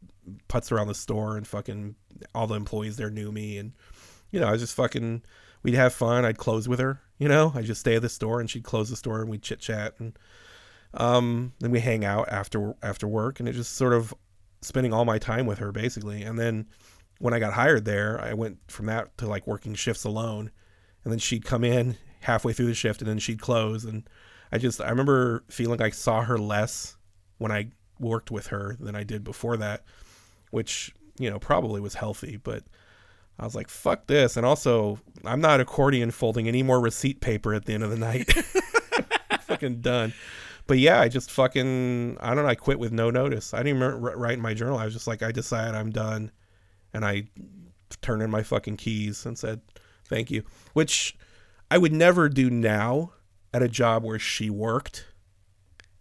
putz 0.47 0.71
around 0.71 0.87
the 0.87 0.93
store 0.95 1.35
and 1.35 1.45
fucking 1.45 1.95
all 2.33 2.47
the 2.47 2.55
employees 2.55 2.97
there 2.97 3.09
knew 3.09 3.31
me 3.31 3.57
and 3.57 3.73
you 4.31 4.39
know, 4.39 4.47
I 4.47 4.51
was 4.51 4.61
just 4.61 4.75
fucking 4.75 5.23
we'd 5.63 5.73
have 5.73 5.93
fun. 5.93 6.23
I'd 6.23 6.37
close 6.37 6.67
with 6.67 6.79
her, 6.79 7.01
you 7.17 7.27
know. 7.27 7.51
I'd 7.55 7.65
just 7.65 7.81
stay 7.81 7.95
at 7.95 8.01
the 8.01 8.09
store 8.09 8.39
and 8.39 8.49
she'd 8.49 8.63
close 8.63 8.89
the 8.89 8.95
store 8.95 9.21
and 9.21 9.29
we'd 9.29 9.41
chit 9.41 9.59
chat 9.59 9.95
and 9.99 10.17
um 10.95 11.53
then 11.59 11.71
we 11.71 11.79
hang 11.79 12.03
out 12.03 12.29
after 12.29 12.73
after 12.81 13.07
work 13.07 13.39
and 13.39 13.47
it 13.47 13.53
just 13.53 13.75
sort 13.75 13.93
of 13.93 14.13
spending 14.61 14.91
all 14.91 15.05
my 15.05 15.17
time 15.17 15.45
with 15.45 15.59
her 15.59 15.71
basically. 15.71 16.23
And 16.23 16.37
then 16.37 16.67
when 17.19 17.33
I 17.33 17.39
got 17.39 17.53
hired 17.53 17.85
there, 17.85 18.19
I 18.21 18.33
went 18.33 18.59
from 18.67 18.85
that 18.87 19.17
to 19.17 19.27
like 19.27 19.47
working 19.47 19.73
shifts 19.73 20.03
alone. 20.03 20.51
And 21.03 21.11
then 21.11 21.19
she'd 21.19 21.45
come 21.45 21.63
in 21.63 21.97
halfway 22.21 22.53
through 22.53 22.67
the 22.67 22.73
shift 22.73 23.01
and 23.01 23.09
then 23.09 23.19
she'd 23.19 23.41
close 23.41 23.85
and 23.85 24.03
I 24.51 24.57
just 24.57 24.81
I 24.81 24.89
remember 24.89 25.43
feeling 25.49 25.79
like 25.79 25.87
I 25.87 25.95
saw 25.95 26.21
her 26.21 26.37
less 26.37 26.97
when 27.37 27.51
I 27.51 27.69
worked 27.99 28.31
with 28.31 28.47
her 28.47 28.75
than 28.79 28.95
I 28.95 29.03
did 29.03 29.23
before 29.23 29.57
that, 29.57 29.83
which, 30.51 30.93
you 31.19 31.29
know, 31.29 31.37
probably 31.37 31.79
was 31.79 31.93
healthy, 31.93 32.37
but 32.37 32.63
I 33.37 33.45
was 33.45 33.53
like, 33.53 33.69
fuck 33.69 34.07
this. 34.07 34.37
And 34.37 34.45
also, 34.45 34.99
I'm 35.23 35.41
not 35.41 35.59
accordion 35.59 36.11
folding 36.11 36.47
any 36.47 36.63
more 36.63 36.79
receipt 36.79 37.21
paper 37.21 37.53
at 37.53 37.65
the 37.65 37.73
end 37.73 37.83
of 37.83 37.91
the 37.91 37.97
night. 37.97 38.31
fucking 39.41 39.81
done. 39.81 40.13
But 40.65 40.79
yeah, 40.79 41.01
I 41.01 41.09
just 41.09 41.29
fucking, 41.31 42.17
I 42.19 42.33
don't 42.33 42.43
know, 42.43 42.49
I 42.49 42.55
quit 42.55 42.79
with 42.79 42.91
no 42.91 43.09
notice. 43.09 43.53
I 43.53 43.63
didn't 43.63 43.77
even 43.77 44.01
write 44.01 44.33
in 44.33 44.41
my 44.41 44.53
journal. 44.53 44.77
I 44.77 44.85
was 44.85 44.93
just 44.93 45.07
like, 45.07 45.21
I 45.21 45.31
decided 45.31 45.75
I'm 45.75 45.91
done. 45.91 46.31
And 46.93 47.03
I 47.03 47.23
turned 48.01 48.21
in 48.21 48.29
my 48.29 48.43
fucking 48.43 48.77
keys 48.77 49.25
and 49.25 49.37
said, 49.37 49.61
thank 50.07 50.31
you. 50.31 50.43
Which 50.73 51.17
I 51.71 51.77
would 51.77 51.93
never 51.93 52.29
do 52.29 52.49
now 52.49 53.13
at 53.53 53.61
a 53.61 53.67
job 53.67 54.03
where 54.03 54.19
she 54.19 54.49
worked. 54.49 55.07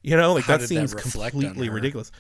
You 0.02 0.16
know, 0.16 0.35
like 0.35 0.44
How 0.44 0.54
that 0.54 0.68
did 0.68 0.68
that 0.68 0.88
seems 0.88 0.94
completely 0.94 1.68
ridiculous. 1.68 2.12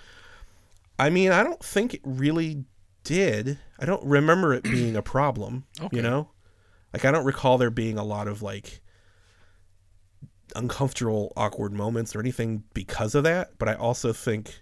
I 0.98 1.10
mean, 1.10 1.30
I 1.30 1.44
don't 1.44 1.62
think 1.62 1.94
it 1.94 2.00
really 2.04 2.64
did. 3.04 3.58
I 3.78 3.84
don't 3.86 4.04
remember 4.04 4.52
it 4.54 4.62
being 4.64 4.96
a 4.96 5.02
problem. 5.02 5.64
Okay. 5.80 5.96
You 5.96 6.02
know, 6.02 6.30
like 6.92 7.04
I 7.04 7.10
don't 7.10 7.24
recall 7.24 7.58
there 7.58 7.70
being 7.70 7.98
a 7.98 8.04
lot 8.04 8.28
of 8.28 8.42
like 8.42 8.80
uncomfortable, 10.56 11.32
awkward 11.36 11.72
moments 11.72 12.14
or 12.16 12.20
anything 12.20 12.64
because 12.74 13.14
of 13.14 13.24
that. 13.24 13.58
But 13.58 13.68
I 13.68 13.74
also 13.74 14.12
think 14.12 14.60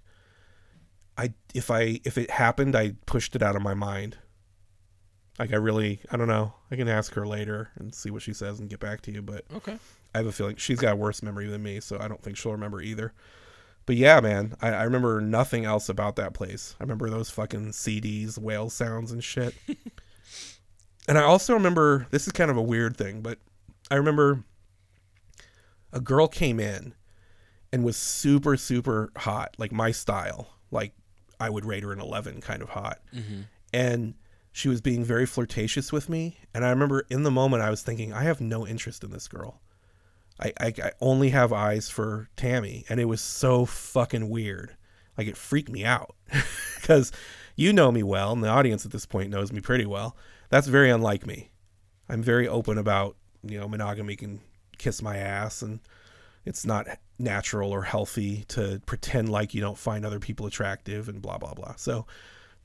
I 1.16 1.32
if 1.54 1.70
I 1.70 2.00
if 2.04 2.18
it 2.18 2.30
happened, 2.30 2.76
I 2.76 2.92
pushed 3.06 3.36
it 3.36 3.42
out 3.42 3.56
of 3.56 3.62
my 3.62 3.74
mind. 3.74 4.18
Like 5.38 5.52
I 5.52 5.56
really, 5.56 6.00
I 6.10 6.16
don't 6.16 6.28
know. 6.28 6.54
I 6.70 6.76
can 6.76 6.88
ask 6.88 7.12
her 7.14 7.26
later 7.26 7.70
and 7.76 7.94
see 7.94 8.10
what 8.10 8.22
she 8.22 8.32
says 8.32 8.58
and 8.58 8.70
get 8.70 8.80
back 8.80 9.02
to 9.02 9.12
you. 9.12 9.20
But 9.22 9.44
Okay. 9.54 9.78
I 10.14 10.18
have 10.18 10.26
a 10.26 10.32
feeling 10.32 10.56
she's 10.56 10.80
got 10.80 10.94
a 10.94 10.96
worse 10.96 11.22
memory 11.22 11.46
than 11.46 11.62
me, 11.62 11.80
so 11.80 11.98
I 12.00 12.08
don't 12.08 12.22
think 12.22 12.38
she'll 12.38 12.52
remember 12.52 12.80
either. 12.80 13.12
But 13.86 13.94
yeah, 13.96 14.20
man, 14.20 14.56
I, 14.60 14.70
I 14.70 14.82
remember 14.82 15.20
nothing 15.20 15.64
else 15.64 15.88
about 15.88 16.16
that 16.16 16.34
place. 16.34 16.74
I 16.80 16.82
remember 16.82 17.08
those 17.08 17.30
fucking 17.30 17.68
CDs, 17.68 18.36
whale 18.36 18.68
sounds, 18.68 19.12
and 19.12 19.22
shit. 19.22 19.54
and 21.08 21.16
I 21.16 21.22
also 21.22 21.54
remember 21.54 22.08
this 22.10 22.26
is 22.26 22.32
kind 22.32 22.50
of 22.50 22.56
a 22.56 22.62
weird 22.62 22.96
thing, 22.96 23.22
but 23.22 23.38
I 23.90 23.94
remember 23.94 24.42
a 25.92 26.00
girl 26.00 26.26
came 26.26 26.58
in 26.58 26.94
and 27.72 27.84
was 27.84 27.96
super, 27.96 28.56
super 28.56 29.12
hot, 29.16 29.54
like 29.56 29.70
my 29.70 29.92
style. 29.92 30.48
Like 30.72 30.92
I 31.38 31.48
would 31.48 31.64
rate 31.64 31.84
her 31.84 31.92
an 31.92 32.00
11 32.00 32.40
kind 32.40 32.62
of 32.62 32.70
hot. 32.70 32.98
Mm-hmm. 33.14 33.42
And 33.72 34.14
she 34.50 34.68
was 34.68 34.80
being 34.80 35.04
very 35.04 35.26
flirtatious 35.26 35.92
with 35.92 36.08
me. 36.08 36.38
And 36.54 36.64
I 36.64 36.70
remember 36.70 37.06
in 37.08 37.22
the 37.22 37.30
moment 37.30 37.62
I 37.62 37.70
was 37.70 37.82
thinking, 37.82 38.12
I 38.12 38.22
have 38.22 38.40
no 38.40 38.66
interest 38.66 39.04
in 39.04 39.10
this 39.10 39.28
girl. 39.28 39.60
I, 40.40 40.52
I, 40.60 40.66
I 40.82 40.92
only 41.00 41.30
have 41.30 41.52
eyes 41.52 41.88
for 41.88 42.28
Tammy. 42.36 42.84
And 42.88 43.00
it 43.00 43.06
was 43.06 43.20
so 43.20 43.64
fucking 43.64 44.28
weird. 44.28 44.76
Like 45.16 45.26
it 45.26 45.36
freaked 45.36 45.70
me 45.70 45.84
out. 45.84 46.14
Because 46.76 47.10
you 47.56 47.72
know 47.72 47.90
me 47.90 48.04
well, 48.04 48.30
and 48.30 48.44
the 48.44 48.48
audience 48.48 48.86
at 48.86 48.92
this 48.92 49.06
point 49.06 49.28
knows 49.28 49.52
me 49.52 49.60
pretty 49.60 49.86
well. 49.86 50.16
That's 50.50 50.68
very 50.68 50.88
unlike 50.88 51.26
me. 51.26 51.50
I'm 52.08 52.22
very 52.22 52.46
open 52.46 52.78
about, 52.78 53.16
you 53.42 53.58
know, 53.58 53.66
monogamy 53.66 54.14
can 54.14 54.40
kiss 54.78 55.02
my 55.02 55.16
ass 55.16 55.62
and 55.62 55.80
it's 56.44 56.64
not 56.64 56.86
natural 57.18 57.72
or 57.72 57.82
healthy 57.82 58.44
to 58.48 58.80
pretend 58.86 59.28
like 59.30 59.52
you 59.52 59.60
don't 59.60 59.76
find 59.76 60.06
other 60.06 60.20
people 60.20 60.46
attractive 60.46 61.08
and 61.08 61.20
blah 61.20 61.38
blah 61.38 61.54
blah. 61.54 61.74
So, 61.76 62.06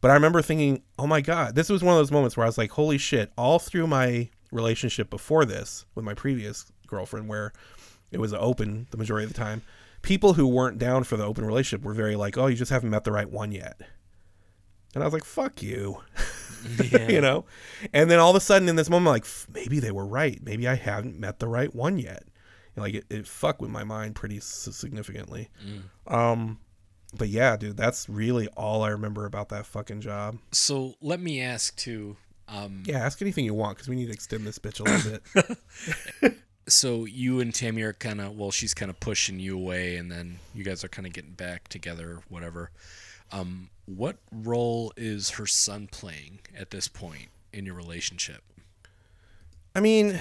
but 0.01 0.11
I 0.11 0.13
remember 0.13 0.41
thinking, 0.41 0.83
"Oh 0.99 1.07
my 1.07 1.21
god, 1.21 1.55
this 1.55 1.69
was 1.69 1.83
one 1.83 1.95
of 1.95 1.99
those 1.99 2.11
moments 2.11 2.37
where 2.37 2.45
I 2.45 2.49
was 2.49 2.57
like, 2.57 2.71
holy 2.71 2.99
shit, 2.99 3.31
all 3.37 3.57
through 3.57 3.87
my 3.87 4.29
relationship 4.51 5.09
before 5.09 5.45
this 5.45 5.85
with 5.95 6.05
my 6.05 6.13
previous 6.13 6.71
girlfriend 6.91 7.27
where 7.27 7.51
it 8.11 8.19
was 8.19 8.33
open 8.33 8.85
the 8.91 8.97
majority 8.97 9.25
of 9.25 9.33
the 9.33 9.39
time, 9.39 9.63
people 10.03 10.33
who 10.33 10.45
weren't 10.47 10.77
down 10.77 11.03
for 11.03 11.17
the 11.17 11.25
open 11.25 11.45
relationship 11.45 11.83
were 11.83 11.93
very 11.93 12.15
like, 12.15 12.37
"Oh, 12.37 12.47
you 12.47 12.55
just 12.55 12.71
haven't 12.71 12.91
met 12.91 13.03
the 13.03 13.11
right 13.11 13.29
one 13.29 13.51
yet." 13.51 13.81
And 14.93 15.03
I 15.03 15.07
was 15.07 15.13
like, 15.13 15.25
"Fuck 15.25 15.63
you." 15.63 16.01
you 17.09 17.21
know? 17.21 17.45
And 17.93 18.11
then 18.11 18.19
all 18.19 18.29
of 18.29 18.35
a 18.35 18.39
sudden 18.39 18.69
in 18.69 18.75
this 18.75 18.89
moment, 18.89 19.11
like, 19.11 19.25
maybe 19.51 19.79
they 19.79 19.91
were 19.91 20.05
right. 20.05 20.39
Maybe 20.43 20.67
I 20.67 20.75
haven't 20.75 21.17
met 21.19 21.39
the 21.39 21.47
right 21.47 21.73
one 21.73 21.97
yet. 21.97 22.23
And, 22.75 22.83
like, 22.83 22.93
it, 22.93 23.05
it 23.09 23.27
fucked 23.27 23.61
with 23.61 23.71
my 23.71 23.83
mind 23.83 24.15
pretty 24.15 24.39
significantly. 24.39 25.49
Um, 26.07 26.59
but 27.17 27.29
yeah, 27.29 27.57
dude, 27.57 27.77
that's 27.77 28.07
really 28.07 28.47
all 28.49 28.83
I 28.83 28.89
remember 28.89 29.25
about 29.25 29.49
that 29.49 29.65
fucking 29.65 30.01
job. 30.01 30.37
So 30.51 30.93
let 31.01 31.19
me 31.19 31.41
ask 31.41 31.75
too. 31.75 32.15
Um, 32.47 32.83
Yeah, 32.85 32.99
ask 32.99 33.21
anything 33.21 33.45
you 33.45 33.53
want 33.53 33.77
because 33.77 33.89
we 33.89 33.95
need 33.95 34.07
to 34.07 34.13
extend 34.13 34.45
this 34.45 34.59
bitch 34.59 34.79
a 34.79 34.83
little 34.83 35.19
bit. 36.21 36.37
so 36.67 37.05
you 37.05 37.39
and 37.39 37.53
Tammy 37.53 37.81
are 37.81 37.93
kind 37.93 38.21
of 38.21 38.37
well, 38.37 38.51
she's 38.51 38.73
kind 38.73 38.89
of 38.91 38.99
pushing 38.99 39.39
you 39.39 39.55
away, 39.57 39.95
and 39.97 40.11
then 40.11 40.39
you 40.53 40.63
guys 40.63 40.83
are 40.83 40.89
kind 40.89 41.05
of 41.07 41.13
getting 41.13 41.31
back 41.33 41.67
together, 41.67 42.19
whatever. 42.29 42.71
Um, 43.31 43.69
what 43.85 44.17
role 44.31 44.91
is 44.97 45.31
her 45.31 45.45
son 45.47 45.87
playing 45.91 46.39
at 46.57 46.71
this 46.71 46.87
point 46.87 47.29
in 47.53 47.65
your 47.65 47.75
relationship? 47.75 48.43
I 49.75 49.79
mean, 49.79 50.19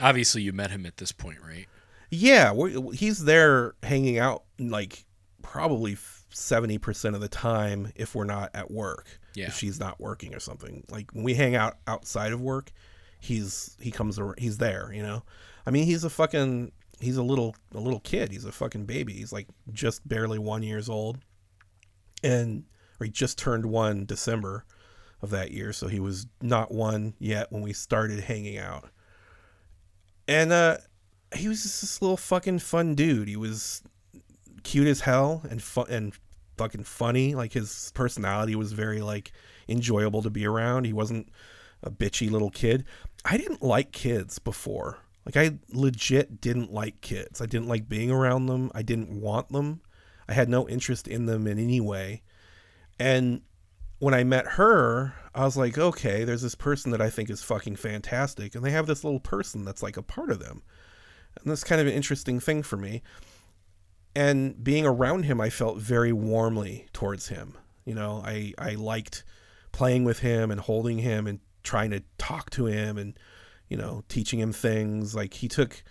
Obviously, 0.00 0.42
you 0.42 0.52
met 0.52 0.70
him 0.70 0.86
at 0.86 0.98
this 0.98 1.10
point, 1.12 1.38
right? 1.42 1.66
yeah, 2.10 2.52
he's 2.94 3.24
there 3.24 3.74
hanging 3.82 4.18
out 4.18 4.44
like 4.58 5.04
probably 5.42 5.96
seventy 6.30 6.78
percent 6.78 7.14
of 7.14 7.20
the 7.20 7.28
time 7.28 7.92
if 7.96 8.14
we're 8.14 8.24
not 8.24 8.50
at 8.54 8.70
work. 8.70 9.06
Yeah. 9.34 9.46
if 9.46 9.54
she's 9.54 9.78
not 9.78 10.00
working 10.00 10.34
or 10.34 10.40
something. 10.40 10.84
Like 10.90 11.12
when 11.12 11.22
we 11.24 11.34
hang 11.34 11.54
out 11.54 11.78
outside 11.86 12.32
of 12.32 12.40
work, 12.40 12.72
he's 13.20 13.76
he 13.80 13.90
comes 13.90 14.18
he's 14.38 14.58
there. 14.58 14.90
You 14.92 15.02
know, 15.02 15.22
I 15.66 15.70
mean, 15.70 15.84
he's 15.84 16.04
a 16.04 16.10
fucking 16.10 16.72
he's 17.00 17.16
a 17.16 17.22
little 17.22 17.54
a 17.74 17.80
little 17.80 18.00
kid. 18.00 18.32
He's 18.32 18.44
a 18.44 18.52
fucking 18.52 18.84
baby. 18.84 19.14
He's 19.14 19.32
like 19.32 19.48
just 19.72 20.06
barely 20.06 20.38
one 20.38 20.62
years 20.62 20.88
old, 20.88 21.18
and 22.22 22.64
or 23.00 23.04
he 23.04 23.10
just 23.10 23.38
turned 23.38 23.66
one 23.66 24.04
December 24.04 24.64
of 25.20 25.30
that 25.30 25.50
year, 25.50 25.72
so 25.72 25.88
he 25.88 26.00
was 26.00 26.26
not 26.40 26.72
one 26.72 27.14
yet 27.18 27.50
when 27.50 27.62
we 27.62 27.72
started 27.72 28.20
hanging 28.20 28.58
out. 28.58 28.88
And 30.26 30.52
uh, 30.52 30.78
he 31.34 31.48
was 31.48 31.62
just 31.62 31.80
this 31.80 32.02
little 32.02 32.16
fucking 32.16 32.60
fun 32.60 32.94
dude. 32.94 33.28
He 33.28 33.36
was 33.36 33.82
cute 34.62 34.86
as 34.86 35.00
hell 35.00 35.42
and 35.50 35.62
fun 35.62 35.86
and 35.88 36.12
fucking 36.56 36.84
funny. 36.84 37.34
Like 37.34 37.52
his 37.52 37.90
personality 37.94 38.54
was 38.54 38.72
very 38.72 39.00
like 39.00 39.32
enjoyable 39.68 40.22
to 40.22 40.30
be 40.30 40.46
around. 40.46 40.84
He 40.84 40.92
wasn't 40.92 41.28
a 41.82 41.90
bitchy 41.90 42.30
little 42.30 42.50
kid. 42.50 42.84
I 43.24 43.36
didn't 43.36 43.62
like 43.62 43.92
kids 43.92 44.38
before. 44.38 44.98
Like 45.24 45.36
I 45.36 45.58
legit 45.70 46.40
didn't 46.40 46.72
like 46.72 47.00
kids. 47.00 47.40
I 47.40 47.46
didn't 47.46 47.68
like 47.68 47.88
being 47.88 48.10
around 48.10 48.46
them. 48.46 48.70
I 48.74 48.82
didn't 48.82 49.10
want 49.10 49.50
them. 49.50 49.80
I 50.28 50.32
had 50.32 50.48
no 50.48 50.68
interest 50.68 51.08
in 51.08 51.26
them 51.26 51.46
in 51.46 51.58
any 51.58 51.80
way. 51.80 52.22
And 52.98 53.42
when 53.98 54.14
I 54.14 54.24
met 54.24 54.46
her, 54.46 55.14
I 55.34 55.44
was 55.44 55.56
like, 55.56 55.78
okay, 55.78 56.24
there's 56.24 56.42
this 56.42 56.54
person 56.54 56.92
that 56.92 57.00
I 57.00 57.10
think 57.10 57.30
is 57.30 57.42
fucking 57.42 57.76
fantastic, 57.76 58.54
and 58.54 58.64
they 58.64 58.70
have 58.70 58.86
this 58.86 59.04
little 59.04 59.20
person 59.20 59.64
that's 59.64 59.82
like 59.82 59.96
a 59.96 60.02
part 60.02 60.30
of 60.30 60.40
them. 60.40 60.62
And 61.40 61.50
that's 61.50 61.64
kind 61.64 61.80
of 61.80 61.86
an 61.86 61.92
interesting 61.92 62.40
thing 62.40 62.62
for 62.62 62.76
me. 62.76 63.02
And 64.14 64.62
being 64.62 64.86
around 64.86 65.24
him, 65.24 65.40
I 65.40 65.50
felt 65.50 65.78
very 65.78 66.12
warmly 66.12 66.86
towards 66.92 67.28
him. 67.28 67.56
You 67.84 67.94
know, 67.94 68.22
I, 68.24 68.52
I 68.58 68.74
liked 68.74 69.24
playing 69.72 70.04
with 70.04 70.20
him 70.20 70.50
and 70.50 70.60
holding 70.60 70.98
him 70.98 71.26
and 71.26 71.40
trying 71.68 71.90
to 71.90 72.02
talk 72.16 72.48
to 72.48 72.64
him 72.64 72.96
and, 72.96 73.18
you 73.68 73.76
know, 73.76 74.02
teaching 74.08 74.40
him 74.40 74.52
things. 74.52 75.14
Like 75.14 75.34
he 75.34 75.48
took, 75.48 75.82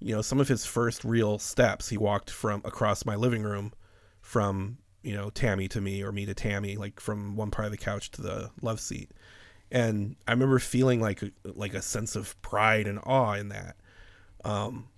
you 0.00 0.14
know, 0.14 0.22
some 0.22 0.40
of 0.40 0.48
his 0.48 0.64
first 0.64 1.04
real 1.04 1.38
steps. 1.38 1.90
He 1.90 1.98
walked 1.98 2.30
from 2.30 2.62
across 2.64 3.04
my 3.04 3.14
living 3.14 3.42
room 3.42 3.74
from, 4.22 4.78
you 5.02 5.14
know, 5.14 5.28
Tammy 5.28 5.68
to 5.68 5.82
me 5.82 6.02
or 6.02 6.12
me 6.12 6.24
to 6.24 6.34
Tammy, 6.34 6.76
like 6.76 6.98
from 6.98 7.36
one 7.36 7.50
part 7.50 7.66
of 7.66 7.72
the 7.72 7.76
couch 7.76 8.10
to 8.12 8.22
the 8.22 8.50
love 8.62 8.80
seat. 8.80 9.12
And 9.70 10.16
I 10.26 10.30
remember 10.30 10.58
feeling 10.58 10.98
like 11.00 11.22
like 11.44 11.74
a 11.74 11.82
sense 11.82 12.16
of 12.16 12.40
pride 12.40 12.86
and 12.86 12.98
awe 13.04 13.34
in 13.34 13.50
that. 13.50 13.76
Um, 14.44 14.88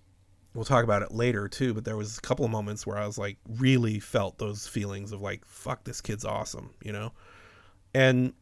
we'll 0.55 0.65
talk 0.65 0.85
about 0.85 1.03
it 1.03 1.11
later 1.11 1.49
too, 1.49 1.75
but 1.75 1.85
there 1.85 1.97
was 1.97 2.19
a 2.19 2.21
couple 2.21 2.45
of 2.45 2.53
moments 2.53 2.87
where 2.87 2.99
I 2.99 3.07
was 3.07 3.19
like 3.19 3.39
really 3.59 3.99
felt 3.99 4.39
those 4.39 4.69
feelings 4.69 5.11
of 5.11 5.21
like 5.21 5.45
fuck 5.45 5.83
this 5.83 6.01
kid's 6.01 6.25
awesome, 6.25 6.71
you 6.85 6.93
know? 6.93 7.13
And 7.93 8.33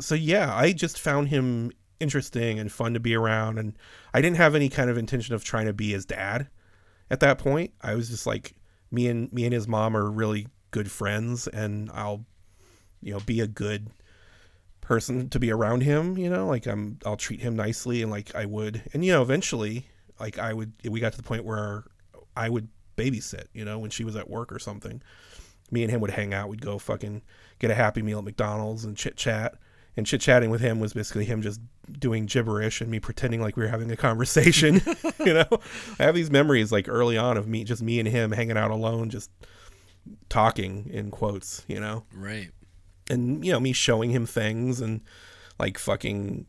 so 0.00 0.14
yeah, 0.14 0.54
I 0.54 0.72
just 0.72 0.98
found 0.98 1.28
him 1.28 1.72
interesting 2.00 2.58
and 2.58 2.72
fun 2.72 2.94
to 2.94 3.00
be 3.00 3.14
around 3.14 3.58
and 3.58 3.76
I 4.14 4.22
didn't 4.22 4.38
have 4.38 4.54
any 4.54 4.68
kind 4.68 4.88
of 4.88 4.96
intention 4.96 5.34
of 5.34 5.44
trying 5.44 5.66
to 5.66 5.72
be 5.72 5.90
his 5.90 6.06
dad 6.06 6.48
at 7.10 7.20
that 7.20 7.38
point. 7.38 7.72
I 7.82 7.94
was 7.94 8.08
just 8.08 8.26
like 8.26 8.54
me 8.90 9.06
and 9.06 9.32
me 9.32 9.44
and 9.44 9.52
his 9.52 9.68
mom 9.68 9.96
are 9.96 10.10
really 10.10 10.48
good 10.70 10.90
friends 10.90 11.46
and 11.46 11.90
I'll 11.92 12.24
you 13.02 13.12
know 13.12 13.20
be 13.20 13.40
a 13.40 13.46
good 13.46 13.90
person 14.80 15.28
to 15.28 15.38
be 15.38 15.52
around 15.52 15.82
him, 15.82 16.18
you 16.18 16.28
know, 16.28 16.46
like 16.46 16.66
I'm 16.66 16.98
I'll 17.04 17.16
treat 17.16 17.40
him 17.40 17.54
nicely 17.54 18.02
and 18.02 18.10
like 18.10 18.34
I 18.34 18.46
would. 18.46 18.82
And 18.92 19.04
you 19.04 19.12
know, 19.12 19.22
eventually 19.22 19.86
like 20.18 20.38
I 20.38 20.52
would 20.52 20.72
we 20.88 21.00
got 21.00 21.12
to 21.12 21.18
the 21.18 21.22
point 21.22 21.44
where 21.44 21.84
I 22.36 22.48
would 22.48 22.68
babysit, 22.96 23.44
you 23.52 23.64
know, 23.64 23.78
when 23.78 23.90
she 23.90 24.04
was 24.04 24.16
at 24.16 24.28
work 24.28 24.52
or 24.52 24.58
something. 24.58 25.02
Me 25.70 25.82
and 25.82 25.90
him 25.90 26.00
would 26.00 26.10
hang 26.10 26.34
out, 26.34 26.48
we'd 26.48 26.60
go 26.60 26.78
fucking 26.78 27.22
get 27.60 27.70
a 27.70 27.74
happy 27.74 28.02
meal 28.02 28.18
at 28.18 28.24
McDonald's 28.24 28.84
and 28.84 28.96
chit 28.96 29.16
chat. 29.16 29.54
And 30.00 30.06
chit 30.06 30.22
chatting 30.22 30.48
with 30.48 30.62
him 30.62 30.80
was 30.80 30.94
basically 30.94 31.26
him 31.26 31.42
just 31.42 31.60
doing 31.92 32.24
gibberish 32.24 32.80
and 32.80 32.90
me 32.90 33.00
pretending 33.00 33.42
like 33.42 33.58
we 33.58 33.64
were 33.64 33.68
having 33.68 33.90
a 33.90 33.96
conversation. 33.96 34.80
you 35.20 35.34
know, 35.34 35.46
I 35.98 36.04
have 36.04 36.14
these 36.14 36.30
memories 36.30 36.72
like 36.72 36.88
early 36.88 37.18
on 37.18 37.36
of 37.36 37.46
me, 37.46 37.64
just 37.64 37.82
me 37.82 37.98
and 37.98 38.08
him 38.08 38.32
hanging 38.32 38.56
out 38.56 38.70
alone, 38.70 39.10
just 39.10 39.30
talking 40.30 40.88
in 40.90 41.10
quotes, 41.10 41.64
you 41.68 41.78
know 41.78 42.04
Right. 42.14 42.50
and 43.10 43.44
you 43.44 43.52
know 43.52 43.60
me 43.60 43.74
showing 43.74 44.08
him 44.10 44.24
things 44.24 44.80
and 44.80 45.02
like 45.58 45.76
fucking 45.76 46.46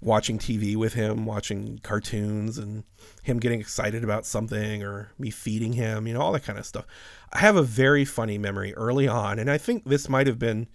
watching 0.00 0.38
TV 0.38 0.76
with 0.76 0.94
him, 0.94 1.26
watching 1.26 1.80
cartoons 1.82 2.58
and 2.58 2.84
him 3.24 3.40
getting 3.40 3.58
excited 3.60 4.04
about 4.04 4.26
something 4.26 4.84
or 4.84 5.10
me 5.18 5.30
feeding 5.30 5.72
him, 5.72 6.06
you 6.06 6.14
know, 6.14 6.20
all 6.20 6.32
that 6.32 6.44
kind 6.44 6.58
of 6.58 6.66
stuff. 6.66 6.86
I 7.32 7.40
have 7.40 7.56
a 7.56 7.62
very 7.62 8.04
funny 8.04 8.38
memory 8.38 8.72
early 8.74 9.08
on 9.08 9.40
and 9.40 9.50
I 9.50 9.58
think 9.58 9.84
this 9.84 10.08
might 10.08 10.28
have 10.28 10.38
been 10.38 10.68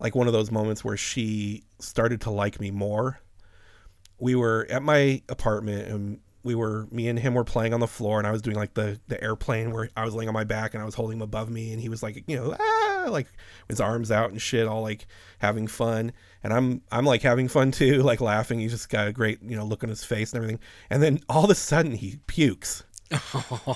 like 0.00 0.14
one 0.14 0.26
of 0.26 0.32
those 0.32 0.50
moments 0.50 0.82
where 0.82 0.96
she 0.96 1.62
started 1.78 2.22
to 2.22 2.30
like 2.30 2.58
me 2.58 2.70
more. 2.70 3.20
We 4.18 4.34
were 4.34 4.66
at 4.70 4.82
my 4.82 5.22
apartment 5.28 5.88
and 5.88 6.20
we 6.42 6.54
were 6.54 6.86
me 6.90 7.06
and 7.08 7.18
him 7.18 7.34
were 7.34 7.44
playing 7.44 7.74
on 7.74 7.80
the 7.80 7.86
floor 7.86 8.18
and 8.18 8.26
I 8.26 8.30
was 8.30 8.40
doing 8.40 8.56
like 8.56 8.72
the 8.72 8.98
the 9.08 9.22
airplane 9.22 9.72
where 9.72 9.90
I 9.94 10.04
was 10.04 10.14
laying 10.14 10.28
on 10.28 10.34
my 10.34 10.44
back 10.44 10.72
and 10.72 10.82
I 10.82 10.86
was 10.86 10.94
holding 10.94 11.18
him 11.18 11.22
above 11.22 11.50
me 11.50 11.72
and 11.72 11.80
he 11.80 11.90
was 11.90 12.02
like, 12.02 12.24
you 12.26 12.36
know, 12.36 12.56
ah, 12.58 13.06
like 13.10 13.26
his 13.68 13.80
arms 13.80 14.10
out 14.10 14.30
and 14.30 14.40
shit, 14.40 14.66
all 14.66 14.82
like 14.82 15.06
having 15.38 15.66
fun. 15.66 16.12
And 16.42 16.52
I'm 16.52 16.80
I'm 16.90 17.04
like 17.04 17.22
having 17.22 17.48
fun 17.48 17.70
too, 17.70 18.02
like 18.02 18.20
laughing. 18.22 18.60
He's 18.60 18.72
just 18.72 18.88
got 18.88 19.08
a 19.08 19.12
great, 19.12 19.42
you 19.42 19.56
know, 19.56 19.64
look 19.64 19.84
on 19.84 19.90
his 19.90 20.04
face 20.04 20.32
and 20.32 20.38
everything. 20.38 20.60
And 20.88 21.02
then 21.02 21.20
all 21.28 21.44
of 21.44 21.50
a 21.50 21.54
sudden 21.54 21.92
he 21.92 22.18
pukes. 22.26 22.84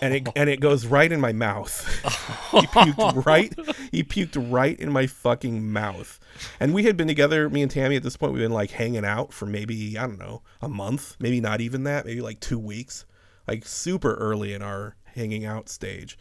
And 0.03 0.14
it 0.14 0.29
and 0.37 0.49
it 0.49 0.61
goes 0.61 0.87
right 0.87 1.11
in 1.11 1.20
my 1.20 1.33
mouth. 1.33 1.87
he 2.53 2.66
puked 2.66 3.27
right 3.27 3.53
he 3.90 4.05
puked 4.05 4.51
right 4.51 4.79
in 4.79 4.92
my 4.92 5.07
fucking 5.07 5.70
mouth. 5.73 6.20
And 6.61 6.75
we 6.75 6.85
had 6.85 6.97
been 6.97 7.09
together, 7.09 7.49
me 7.49 7.62
and 7.62 7.70
Tammy 7.70 7.97
at 7.97 8.03
this 8.03 8.16
point, 8.16 8.33
we've 8.33 8.42
been 8.42 8.53
like 8.53 8.73
hanging 8.73 9.05
out 9.05 9.33
for 9.33 9.47
maybe, 9.47 9.99
I 9.99 10.07
don't 10.07 10.18
know, 10.18 10.42
a 10.61 10.68
month, 10.68 11.16
maybe 11.18 11.40
not 11.40 11.61
even 11.61 11.85
that, 11.85 12.07
maybe 12.07 12.20
like 12.20 12.40
two 12.40 12.59
weeks. 12.59 13.07
Like 13.47 13.66
super 13.66 14.14
early 14.14 14.55
in 14.55 14.62
our 14.62 14.97
hanging 15.05 15.44
out 15.44 15.68
stage. 15.68 16.18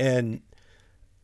And 0.00 0.42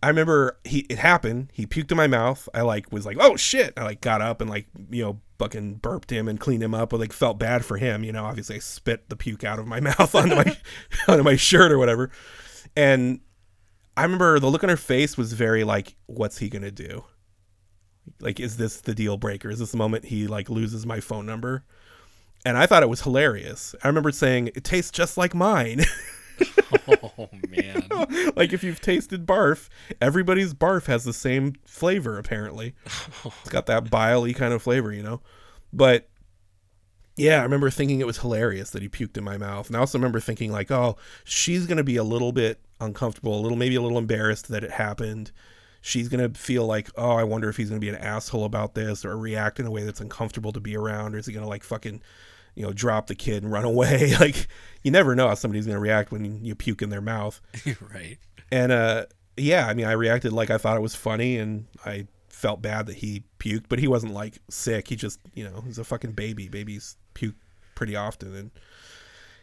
I 0.02 0.08
remember 0.08 0.58
he 0.64 0.80
it 0.90 0.98
happened. 0.98 1.50
He 1.52 1.66
puked 1.66 1.90
in 1.90 1.96
my 1.96 2.06
mouth. 2.06 2.48
I 2.54 2.62
like 2.62 2.92
was 2.92 3.06
like, 3.06 3.16
oh 3.20 3.36
shit. 3.36 3.72
I 3.76 3.84
like 3.84 4.00
got 4.00 4.20
up 4.20 4.40
and 4.40 4.50
like, 4.50 4.66
you 4.90 5.02
know, 5.02 5.20
fucking 5.42 5.74
burped 5.74 6.10
him 6.10 6.28
and 6.28 6.38
cleaned 6.38 6.62
him 6.62 6.72
up. 6.74 6.94
I 6.94 6.96
like 6.96 7.12
felt 7.12 7.38
bad 7.38 7.64
for 7.64 7.76
him. 7.76 8.04
You 8.04 8.12
know, 8.12 8.24
obviously 8.24 8.56
I 8.56 8.58
spit 8.60 9.08
the 9.08 9.16
puke 9.16 9.42
out 9.42 9.58
of 9.58 9.66
my 9.66 9.80
mouth 9.88 10.14
onto 10.14 10.36
my 10.36 10.56
onto 11.08 11.24
my 11.24 11.36
shirt 11.36 11.72
or 11.72 11.78
whatever. 11.78 12.10
And 12.76 13.20
I 13.96 14.04
remember 14.04 14.38
the 14.38 14.48
look 14.48 14.62
on 14.62 14.70
her 14.70 14.76
face 14.76 15.18
was 15.18 15.32
very 15.32 15.64
like, 15.64 15.96
what's 16.06 16.38
he 16.38 16.48
gonna 16.48 16.70
do? 16.70 17.04
Like, 18.20 18.38
is 18.38 18.56
this 18.56 18.80
the 18.80 18.94
deal 18.94 19.16
breaker? 19.16 19.50
Is 19.50 19.58
this 19.58 19.72
the 19.72 19.76
moment 19.76 20.06
he 20.06 20.26
like 20.28 20.48
loses 20.48 20.86
my 20.86 21.00
phone 21.00 21.26
number? 21.26 21.64
And 22.44 22.56
I 22.56 22.66
thought 22.66 22.82
it 22.82 22.88
was 22.88 23.02
hilarious. 23.02 23.74
I 23.82 23.88
remember 23.88 24.10
saying, 24.10 24.48
it 24.48 24.64
tastes 24.64 24.90
just 24.90 25.16
like 25.16 25.34
mine. 25.34 25.82
Oh 26.88 27.28
man. 27.48 28.32
like 28.36 28.52
if 28.52 28.64
you've 28.64 28.80
tasted 28.80 29.26
barf, 29.26 29.68
everybody's 30.00 30.54
barf 30.54 30.86
has 30.86 31.04
the 31.04 31.12
same 31.12 31.54
flavor 31.64 32.18
apparently. 32.18 32.74
It's 33.24 33.50
got 33.50 33.66
that 33.66 33.84
biley 33.84 34.34
kind 34.34 34.52
of 34.52 34.62
flavor, 34.62 34.92
you 34.92 35.02
know. 35.02 35.20
But 35.72 36.08
yeah, 37.16 37.40
I 37.40 37.42
remember 37.42 37.70
thinking 37.70 38.00
it 38.00 38.06
was 38.06 38.18
hilarious 38.18 38.70
that 38.70 38.82
he 38.82 38.88
puked 38.88 39.16
in 39.16 39.24
my 39.24 39.36
mouth. 39.36 39.66
And 39.66 39.76
I 39.76 39.80
also 39.80 39.98
remember 39.98 40.20
thinking 40.20 40.50
like, 40.50 40.70
oh, 40.70 40.96
she's 41.24 41.66
gonna 41.66 41.84
be 41.84 41.96
a 41.96 42.04
little 42.04 42.32
bit 42.32 42.60
uncomfortable, 42.80 43.38
a 43.38 43.42
little 43.42 43.58
maybe 43.58 43.76
a 43.76 43.82
little 43.82 43.98
embarrassed 43.98 44.48
that 44.48 44.64
it 44.64 44.72
happened. 44.72 45.30
She's 45.82 46.08
gonna 46.08 46.30
feel 46.30 46.66
like, 46.66 46.90
oh, 46.96 47.12
I 47.12 47.24
wonder 47.24 47.48
if 47.48 47.56
he's 47.56 47.68
gonna 47.68 47.80
be 47.80 47.90
an 47.90 47.96
asshole 47.96 48.44
about 48.44 48.74
this 48.74 49.04
or 49.04 49.16
react 49.16 49.60
in 49.60 49.66
a 49.66 49.70
way 49.70 49.84
that's 49.84 50.00
uncomfortable 50.00 50.52
to 50.52 50.60
be 50.60 50.76
around, 50.76 51.14
or 51.14 51.18
is 51.18 51.26
he 51.26 51.32
gonna 51.32 51.48
like 51.48 51.64
fucking 51.64 52.02
you 52.54 52.62
know, 52.62 52.72
drop 52.72 53.06
the 53.06 53.14
kid 53.14 53.42
and 53.42 53.52
run 53.52 53.64
away. 53.72 54.14
like 54.18 54.48
you 54.82 54.90
never 54.90 55.14
know 55.14 55.28
how 55.28 55.34
somebody's 55.34 55.66
gonna 55.66 55.78
react 55.78 56.10
when 56.12 56.44
you 56.44 56.54
puke 56.54 56.82
in 56.82 56.90
their 56.90 57.00
mouth. 57.00 57.40
right. 57.94 58.18
And 58.50 58.72
uh 58.72 59.06
yeah, 59.36 59.66
I 59.66 59.74
mean 59.74 59.86
I 59.86 59.92
reacted 59.92 60.32
like 60.32 60.50
I 60.50 60.58
thought 60.58 60.76
it 60.76 60.82
was 60.82 60.94
funny 60.94 61.38
and 61.38 61.66
I 61.84 62.06
felt 62.28 62.60
bad 62.60 62.86
that 62.86 62.96
he 62.96 63.24
puked, 63.38 63.64
but 63.68 63.78
he 63.78 63.86
wasn't 63.88 64.12
like 64.12 64.38
sick. 64.50 64.88
He 64.88 64.96
just, 64.96 65.20
you 65.34 65.44
know, 65.44 65.62
he's 65.64 65.78
a 65.78 65.84
fucking 65.84 66.12
baby. 66.12 66.48
Babies 66.48 66.96
puke 67.14 67.36
pretty 67.74 67.96
often 67.96 68.34
and 68.34 68.50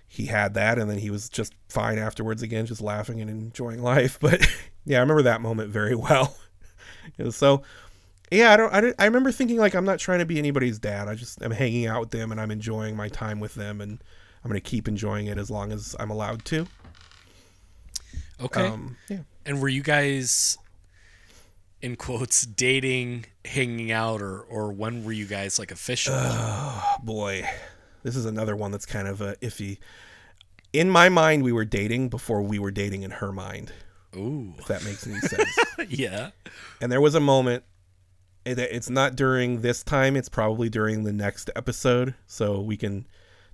he 0.07 0.25
had 0.25 0.55
that 0.55 0.79
and 0.79 0.89
then 0.89 0.97
he 0.97 1.11
was 1.11 1.29
just 1.29 1.53
fine 1.69 1.97
afterwards 1.99 2.41
again 2.41 2.65
just 2.65 2.81
laughing 2.81 3.21
and 3.21 3.29
enjoying 3.29 3.81
life 3.83 4.17
but 4.19 4.45
yeah 4.85 4.97
i 4.97 5.01
remember 5.01 5.21
that 5.23 5.39
moment 5.39 5.69
very 5.69 5.95
well 5.95 6.35
so 7.29 7.61
yeah 8.31 8.53
I 8.53 8.57
don't, 8.57 8.73
I 8.73 8.81
don't 8.81 8.95
i 8.99 9.05
remember 9.05 9.31
thinking 9.31 9.57
like 9.57 9.73
i'm 9.75 9.85
not 9.85 9.99
trying 9.99 10.19
to 10.19 10.25
be 10.25 10.37
anybody's 10.39 10.79
dad 10.79 11.07
i 11.07 11.15
just 11.15 11.41
i'm 11.41 11.51
hanging 11.51 11.87
out 11.87 11.99
with 11.99 12.11
them 12.11 12.31
and 12.31 12.39
i'm 12.39 12.51
enjoying 12.51 12.95
my 12.95 13.09
time 13.09 13.39
with 13.39 13.55
them 13.55 13.81
and 13.81 14.03
i'm 14.43 14.49
going 14.49 14.61
to 14.61 14.69
keep 14.69 14.87
enjoying 14.87 15.27
it 15.27 15.37
as 15.37 15.49
long 15.49 15.71
as 15.71 15.95
i'm 15.99 16.09
allowed 16.11 16.45
to 16.45 16.67
Okay. 18.41 18.65
um 18.67 18.97
yeah 19.09 19.19
and 19.45 19.61
were 19.61 19.69
you 19.69 19.81
guys 19.81 20.57
in 21.81 21.95
quotes 21.95 22.41
dating, 22.45 23.25
hanging 23.45 23.91
out, 23.91 24.21
or 24.21 24.41
or 24.41 24.71
when 24.73 25.05
were 25.05 25.13
you 25.13 25.25
guys 25.25 25.57
like 25.57 25.71
official? 25.71 26.13
Oh 26.13 26.95
boy 27.03 27.47
this 28.03 28.15
is 28.15 28.25
another 28.25 28.55
one 28.55 28.71
that's 28.71 28.85
kind 28.85 29.07
of 29.07 29.21
uh, 29.21 29.35
iffy 29.41 29.77
in 30.71 30.89
my 30.89 31.09
mind 31.09 31.43
we 31.43 31.51
were 31.51 31.65
dating 31.65 32.07
before 32.09 32.41
we 32.41 32.59
were 32.59 32.71
dating 32.71 33.03
in 33.03 33.11
her 33.11 33.31
mind 33.31 33.73
Ooh. 34.15 34.53
if 34.57 34.65
that 34.67 34.85
makes 34.85 35.05
any 35.05 35.19
sense 35.21 35.49
yeah. 35.89 36.29
and 36.81 36.91
there 36.91 37.01
was 37.01 37.15
a 37.15 37.19
moment 37.19 37.63
it, 38.49 38.59
it's 38.71 38.89
not 38.89 39.15
during 39.15 39.61
this 39.61 39.83
time 39.83 40.15
it's 40.15 40.29
probably 40.29 40.69
during 40.69 41.03
the 41.03 41.13
next 41.13 41.49
episode 41.55 42.15
so 42.25 42.59
we 42.59 42.77
can 42.77 43.05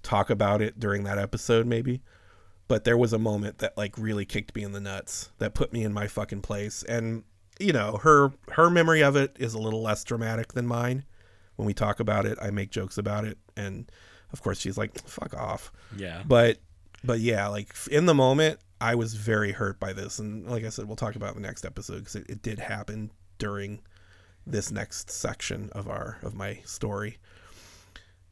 talk 0.04 0.30
about 0.30 0.62
it 0.62 0.80
during 0.80 1.04
that 1.04 1.18
episode 1.18 1.66
maybe. 1.66 2.02
But 2.68 2.84
there 2.84 2.98
was 2.98 3.14
a 3.14 3.20
moment 3.20 3.60
that 3.60 3.78
like 3.78 3.98
really 3.98 4.26
kicked 4.26 4.56
me 4.56 4.64
in 4.64 4.72
the 4.72 4.80
nuts 4.80 5.32
that 5.38 5.54
put 5.54 5.72
me 5.72 5.84
in 5.84 5.94
my 5.94 6.08
fucking 6.08 6.42
place 6.42 6.84
and 6.84 7.24
you 7.60 7.72
know 7.72 8.00
her 8.04 8.32
her 8.52 8.70
memory 8.70 9.02
of 9.04 9.16
it 9.16 9.36
is 9.40 9.54
a 9.54 9.60
little 9.60 9.82
less 9.82 10.04
dramatic 10.04 10.54
than 10.54 10.66
mine. 10.66 11.04
When 11.58 11.66
we 11.66 11.74
talk 11.74 12.00
about 12.00 12.26
it 12.26 12.38
i 12.42 12.50
make 12.50 12.70
jokes 12.72 12.98
about 12.98 13.26
it 13.26 13.38
and 13.56 13.90
of 14.34 14.42
course 14.42 14.60
she's 14.60 14.78
like 14.78 15.08
fuck 15.08 15.34
off. 15.34 15.72
Yeah. 15.96 16.24
but 16.26 16.58
but 17.04 17.20
yeah 17.20 17.48
like 17.48 17.74
in 17.92 18.08
the 18.08 18.16
moment 18.16 18.60
i 18.82 18.96
was 18.96 19.14
very 19.14 19.52
hurt 19.52 19.80
by 19.80 19.94
this 19.94 20.20
and 20.20 20.50
like 20.50 20.66
i 20.66 20.70
said 20.70 20.86
we'll 20.86 20.96
talk 20.96 21.16
about 21.16 21.28
it 21.34 21.36
in 21.38 21.42
the 21.44 21.48
next 21.48 21.66
episode 21.66 22.00
because 22.00 22.16
it, 22.16 22.30
it 22.30 22.42
did 22.42 22.60
happen 22.60 23.12
during 23.38 23.80
this 24.46 24.72
next 24.72 25.10
section 25.10 25.70
of 25.74 25.88
our 25.88 26.18
of 26.22 26.36
my 26.36 26.60
story 26.66 27.18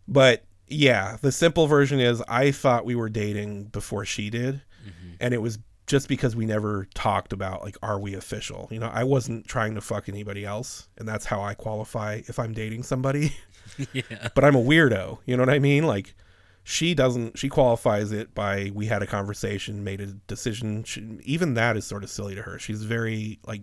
but 0.08 0.46
yeah 0.68 1.18
the 1.22 1.32
simple 1.32 1.68
version 1.68 2.00
is 2.00 2.22
i 2.28 2.52
thought 2.52 2.86
we 2.86 2.96
were 2.96 3.10
dating 3.10 3.66
before 3.66 4.06
she 4.06 4.30
did 4.30 4.56
mm-hmm. 4.56 5.14
and 5.20 5.34
it 5.34 5.42
was 5.42 5.60
just 5.86 6.08
because 6.08 6.36
we 6.36 6.46
never 6.46 6.88
talked 6.94 7.34
about 7.34 7.62
like 7.62 7.78
are 7.84 8.00
we 8.00 8.14
official 8.14 8.68
you 8.72 8.80
know 8.80 8.90
i 8.94 9.04
wasn't 9.04 9.46
trying 9.48 9.76
to 9.76 9.82
fuck 9.82 10.08
anybody 10.08 10.46
else 10.46 10.88
and 10.98 11.08
that's 11.08 11.26
how 11.26 11.42
i 11.42 11.54
qualify 11.54 12.22
if 12.28 12.40
i'm 12.40 12.54
dating 12.54 12.84
somebody 12.84 13.36
yeah. 13.94 14.30
but 14.36 14.44
I'm 14.44 14.56
a 14.56 14.62
weirdo. 14.62 15.20
You 15.26 15.38
know 15.38 15.44
what 15.44 15.54
I 15.54 15.60
mean? 15.60 15.86
Like 15.86 16.16
she 16.64 16.94
doesn't. 16.94 17.38
She 17.38 17.50
qualifies 17.50 18.12
it 18.12 18.34
by 18.34 18.72
we 18.74 18.88
had 18.88 19.02
a 19.02 19.08
conversation, 19.08 19.84
made 19.84 20.02
a 20.02 20.08
decision. 20.08 20.84
She, 20.84 21.20
even 21.24 21.54
that 21.56 21.78
is 21.78 21.86
sort 21.86 22.04
of 22.04 22.10
silly 22.10 22.36
to 22.36 22.42
her. 22.42 22.60
She's 22.60 22.84
very 22.84 23.40
like 23.46 23.62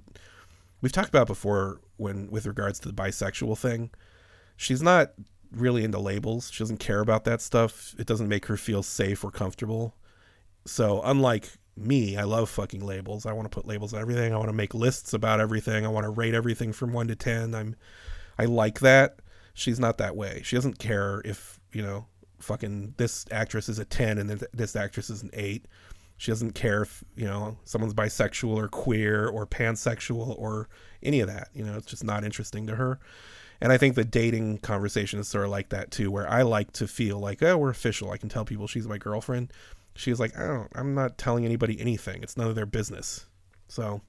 we've 0.80 0.92
talked 0.92 1.08
about 1.08 1.26
before 1.26 1.80
when 1.96 2.30
with 2.30 2.46
regards 2.46 2.78
to 2.80 2.88
the 2.88 2.94
bisexual 2.94 3.58
thing. 3.58 3.90
She's 4.56 4.82
not 4.82 5.12
really 5.52 5.84
into 5.84 5.98
labels. 5.98 6.50
She 6.50 6.62
doesn't 6.62 6.78
care 6.78 7.00
about 7.00 7.24
that 7.24 7.40
stuff. 7.40 7.94
It 7.98 8.06
doesn't 8.06 8.28
make 8.28 8.46
her 8.46 8.56
feel 8.56 8.82
safe 8.82 9.24
or 9.24 9.30
comfortable. 9.30 9.94
So 10.66 11.00
unlike 11.02 11.48
me, 11.76 12.16
I 12.16 12.24
love 12.24 12.50
fucking 12.50 12.84
labels. 12.84 13.26
I 13.26 13.32
want 13.32 13.50
to 13.50 13.54
put 13.54 13.66
labels 13.66 13.94
on 13.94 14.00
everything. 14.00 14.32
I 14.32 14.36
want 14.36 14.48
to 14.48 14.54
make 14.54 14.74
lists 14.74 15.12
about 15.14 15.40
everything. 15.40 15.84
I 15.84 15.88
want 15.88 16.04
to 16.04 16.10
rate 16.10 16.34
everything 16.34 16.72
from 16.72 16.92
1 16.92 17.08
to 17.08 17.16
10. 17.16 17.54
I'm 17.54 17.76
I 18.38 18.44
like 18.44 18.80
that. 18.80 19.20
She's 19.54 19.80
not 19.80 19.98
that 19.98 20.16
way. 20.16 20.40
She 20.44 20.56
doesn't 20.56 20.78
care 20.78 21.20
if, 21.24 21.60
you 21.72 21.82
know, 21.82 22.06
fucking 22.38 22.94
this 22.96 23.26
actress 23.30 23.68
is 23.68 23.78
a 23.78 23.84
10 23.84 24.18
and 24.18 24.42
this 24.52 24.76
actress 24.76 25.10
is 25.10 25.22
an 25.22 25.30
8. 25.34 25.66
She 26.20 26.30
doesn't 26.30 26.52
care 26.52 26.82
if, 26.82 27.02
you 27.16 27.24
know, 27.24 27.56
someone's 27.64 27.94
bisexual 27.94 28.54
or 28.54 28.68
queer 28.68 29.26
or 29.26 29.46
pansexual 29.46 30.38
or 30.38 30.68
any 31.02 31.20
of 31.20 31.28
that. 31.28 31.48
You 31.54 31.64
know, 31.64 31.78
it's 31.78 31.86
just 31.86 32.04
not 32.04 32.24
interesting 32.24 32.66
to 32.66 32.76
her. 32.76 33.00
And 33.62 33.72
I 33.72 33.78
think 33.78 33.94
the 33.94 34.04
dating 34.04 34.58
conversation 34.58 35.18
is 35.18 35.28
sort 35.28 35.46
of 35.46 35.50
like 35.50 35.70
that 35.70 35.90
too, 35.90 36.10
where 36.10 36.28
I 36.28 36.42
like 36.42 36.72
to 36.72 36.86
feel 36.86 37.18
like, 37.18 37.42
oh, 37.42 37.56
we're 37.56 37.70
official. 37.70 38.10
I 38.10 38.18
can 38.18 38.28
tell 38.28 38.44
people 38.44 38.66
she's 38.66 38.86
my 38.86 38.98
girlfriend. 38.98 39.50
She's 39.96 40.20
like, 40.20 40.38
I 40.38 40.46
don't, 40.46 40.68
I'm 40.74 40.94
not 40.94 41.16
telling 41.16 41.46
anybody 41.46 41.80
anything. 41.80 42.22
It's 42.22 42.36
none 42.36 42.48
of 42.48 42.54
their 42.54 42.66
business. 42.66 43.24
So 43.68 44.02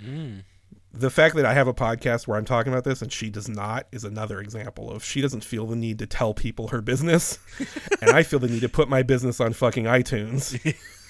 Mm. 0.00 0.44
the 0.92 1.10
fact 1.10 1.34
that 1.34 1.46
I 1.46 1.54
have 1.54 1.66
a 1.66 1.74
podcast 1.74 2.28
where 2.28 2.38
I'm 2.38 2.44
talking 2.44 2.72
about 2.72 2.84
this 2.84 3.02
and 3.02 3.10
she 3.12 3.28
does 3.28 3.48
not 3.48 3.88
is 3.90 4.04
another 4.04 4.40
example 4.40 4.88
of 4.88 5.02
she 5.02 5.20
doesn't 5.20 5.42
feel 5.42 5.66
the 5.66 5.74
need 5.74 5.98
to 5.98 6.06
tell 6.06 6.32
people 6.32 6.68
her 6.68 6.80
business, 6.80 7.40
and 8.00 8.10
I 8.10 8.22
feel 8.22 8.38
the 8.38 8.46
need 8.48 8.60
to 8.60 8.68
put 8.68 8.88
my 8.88 9.02
business 9.02 9.40
on 9.40 9.52
fucking 9.52 9.84
iTunes. 9.84 10.54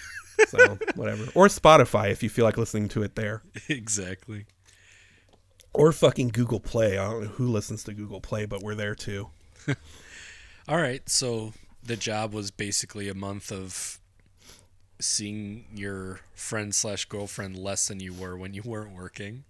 so 0.49 0.79
whatever, 0.94 1.25
or 1.35 1.49
Spotify 1.49 2.11
if 2.11 2.22
you 2.22 2.29
feel 2.29 2.44
like 2.44 2.57
listening 2.59 2.88
to 2.90 3.03
it 3.03 3.14
there, 3.16 3.42
Exactly. 3.68 4.46
or 5.72 5.92
fucking 5.92 6.29
Google 6.29 6.61
Play. 6.61 6.99
I 6.99 7.05
don't 7.11 7.22
know 7.25 7.29
who 7.31 7.46
listens 7.49 7.85
to 7.85 7.94
Google 7.94 8.20
Play, 8.20 8.46
but 8.46 8.62
we're 8.62 8.75
there 8.75 8.94
too. 8.94 9.29
All 10.68 10.77
right. 10.79 11.09
So 11.09 11.53
the 11.83 11.96
job 11.96 12.33
was 12.33 12.51
basically 12.51 13.09
a 13.09 13.14
month 13.14 13.53
of 13.53 13.99
seeing 15.01 15.66
your 15.75 16.20
friend 16.35 16.75
slash 16.75 17.05
girlfriend 17.05 17.57
less 17.57 17.88
than 17.88 18.01
you 18.01 18.12
were 18.14 18.37
when 18.37 18.55
you 18.55 18.62
weren't 18.64 18.94
working. 18.96 19.44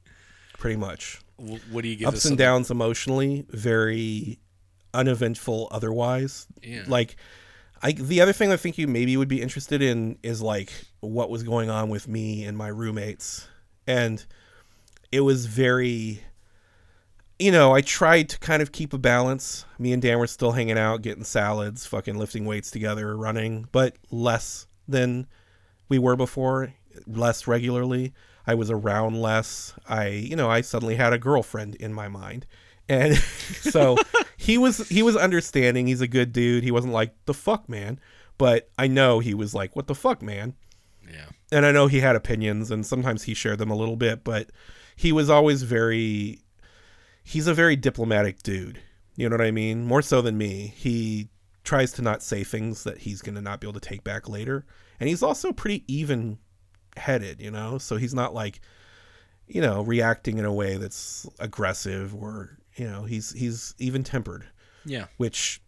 Pretty 0.59 0.77
much 0.77 1.21
W- 1.39 1.61
what 1.71 1.83
do 1.83 1.89
you 1.89 1.97
give 1.97 2.09
ups 2.09 2.19
us? 2.19 2.25
and 2.27 2.37
downs 2.39 2.71
emotionally, 2.71 3.45
very 3.51 4.39
uneventful 4.95 5.69
otherwise. 5.71 6.47
Yeah. 6.63 6.85
Like 6.89 7.17
I 7.83 7.93
the 7.93 8.21
other 8.21 8.33
thing 8.33 8.53
I 8.53 8.57
think 8.57 8.79
you 8.79 8.87
maybe 8.87 9.17
would 9.17 9.29
be 9.29 9.43
interested 9.43 9.83
in 9.83 10.19
is 10.23 10.43
like 10.43 10.73
what 11.01 11.31
was 11.31 11.43
going 11.43 11.71
on 11.71 11.89
with 11.89 12.09
me 12.09 12.45
and 12.45 12.57
my 12.57 12.69
roommates. 12.69 13.49
And 13.87 14.25
it 15.13 15.21
was 15.21 15.47
very 15.47 16.23
you 17.39 17.53
know, 17.53 17.75
I 17.75 17.83
tried 17.83 18.31
to 18.31 18.39
kind 18.39 18.63
of 18.63 18.73
keep 18.73 18.95
a 18.95 18.99
balance. 18.99 19.67
Me 19.79 19.93
and 19.93 20.01
Dan 20.01 20.19
were 20.19 20.27
still 20.27 20.53
hanging 20.53 20.79
out, 20.79 21.03
getting 21.03 21.25
salads, 21.25 21.85
fucking 21.85 22.17
lifting 22.17 22.47
weights 22.47 22.71
together, 22.71 23.17
running, 23.17 23.69
but 23.73 23.97
less 24.11 24.67
than 24.89 25.27
we 25.89 25.99
were 25.99 26.17
before, 26.17 26.73
less 27.07 27.47
regularly. 27.47 28.15
I 28.47 28.55
was 28.55 28.71
around 28.71 29.21
less. 29.21 29.75
I, 29.89 30.09
you 30.09 30.37
know, 30.37 30.49
I 30.49 30.63
suddenly 30.63 30.95
had 30.95 31.13
a 31.13 31.19
girlfriend 31.19 31.75
in 31.75 31.93
my 31.93 32.09
mind. 32.09 32.47
And 32.89 33.17
so 33.61 33.97
he 34.37 34.59
was 34.59 34.89
he 34.89 35.03
was 35.03 35.17
understanding. 35.17 35.87
He's 35.87 36.01
a 36.01 36.09
good 36.09 36.33
dude. 36.33 36.65
He 36.65 36.71
wasn't 36.71 36.93
like 36.93 37.15
the 37.27 37.35
fuck 37.35 37.69
man, 37.69 38.01
but 38.39 38.71
I 38.79 38.87
know 38.87 39.19
he 39.19 39.35
was 39.35 39.55
like 39.55 39.75
what 39.75 39.87
the 39.87 39.95
fuck 39.95 40.23
man 40.23 40.55
yeah. 41.13 41.27
and 41.53 41.65
I 41.65 41.73
know 41.73 41.87
he 41.87 42.01
had 42.01 42.17
opinions 42.17 42.71
and 42.71 42.85
sometimes 42.85 43.25
he 43.25 43.35
shared 43.35 43.59
them 43.59 43.71
a 43.71 43.77
little 43.77 43.97
bit, 43.97 44.25
but 44.25 44.51
he 44.95 45.13
was 45.13 45.31
always 45.31 45.63
very 45.63 46.41
he's 47.23 47.47
a 47.47 47.55
very 47.55 47.77
diplomatic 47.77 48.43
dude. 48.43 48.81
You 49.17 49.29
know 49.29 49.37
what 49.37 49.47
I 49.47 49.51
mean? 49.51 49.85
More 49.85 50.03
so 50.03 50.21
than 50.21 50.37
me. 50.37 50.73
He 50.77 51.29
tries 51.65 51.93
to 51.93 52.03
not 52.03 52.23
say 52.23 52.45
things 52.45 52.85
that 52.85 52.99
he's 52.99 53.23
going 53.23 53.35
to 53.35 53.41
not 53.41 53.61
be 53.61 53.67
able 53.67 53.81
to 53.81 53.89
take 53.89 54.05
back 54.05 54.29
later. 54.29 54.65
And 55.01 55.09
he's 55.09 55.23
also 55.23 55.53
pretty 55.53 55.85
even 55.89 56.39
headed, 56.97 57.41
you 57.41 57.51
know? 57.51 57.79
So 57.79 57.97
he's 57.97 58.15
not 58.15 58.35
like 58.35 58.61
you 59.49 59.61
know, 59.61 59.83
reacting 59.83 60.39
in 60.39 60.45
a 60.45 60.53
way 60.53 60.77
that's 60.77 61.25
aggressive 61.39 62.13
or, 62.15 62.59
you 62.77 62.87
know, 62.89 63.05
he's 63.05 63.33
he's 63.33 63.75
even 63.79 64.05
tempered. 64.05 64.47
Yeah. 64.89 65.07
which 65.17 65.61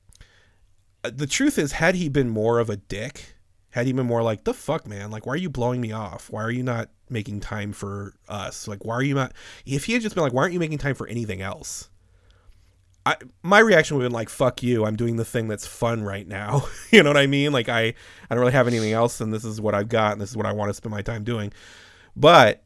uh, 1.02 1.10
the 1.12 1.26
truth 1.26 1.58
is 1.58 1.72
had 1.72 1.96
he 1.96 2.08
been 2.08 2.28
more 2.28 2.60
of 2.60 2.70
a 2.70 2.76
dick 2.76 3.34
had 3.70 3.86
he 3.86 3.92
been 3.92 4.06
more 4.06 4.22
like 4.22 4.44
the 4.44 4.54
fuck 4.54 4.86
man 4.86 5.10
like 5.10 5.26
why 5.26 5.32
are 5.32 5.36
you 5.36 5.50
blowing 5.50 5.80
me 5.80 5.90
off? 5.90 6.30
Why 6.30 6.42
are 6.42 6.52
you 6.52 6.62
not 6.62 6.90
making 7.10 7.40
time 7.40 7.72
for 7.72 8.14
us? 8.28 8.68
Like 8.68 8.84
why 8.84 8.94
are 8.94 9.02
you 9.02 9.14
not 9.14 9.32
if 9.66 9.86
he 9.86 9.92
had 9.94 10.02
just 10.02 10.14
been 10.14 10.22
like 10.22 10.32
why 10.32 10.42
aren't 10.42 10.52
you 10.54 10.60
making 10.60 10.78
time 10.78 10.94
for 10.94 11.08
anything 11.08 11.42
else? 11.42 11.90
I, 13.04 13.16
my 13.42 13.58
reaction 13.58 13.96
would 13.96 14.02
have 14.04 14.10
been 14.10 14.14
like 14.16 14.28
fuck 14.28 14.62
you 14.62 14.84
i'm 14.84 14.94
doing 14.94 15.16
the 15.16 15.24
thing 15.24 15.48
that's 15.48 15.66
fun 15.66 16.02
right 16.04 16.26
now. 16.26 16.66
You 16.92 17.02
know 17.02 17.10
what 17.10 17.16
i 17.16 17.26
mean? 17.26 17.52
Like 17.52 17.68
i 17.68 17.82
i 17.82 17.94
don't 18.30 18.38
really 18.38 18.52
have 18.52 18.68
anything 18.68 18.92
else 18.92 19.20
and 19.20 19.34
this 19.34 19.44
is 19.44 19.60
what 19.60 19.74
i've 19.74 19.88
got 19.88 20.12
and 20.12 20.20
this 20.20 20.30
is 20.30 20.36
what 20.36 20.46
i 20.46 20.52
want 20.52 20.68
to 20.70 20.74
spend 20.74 20.92
my 20.92 21.02
time 21.02 21.24
doing. 21.24 21.52
But 22.14 22.62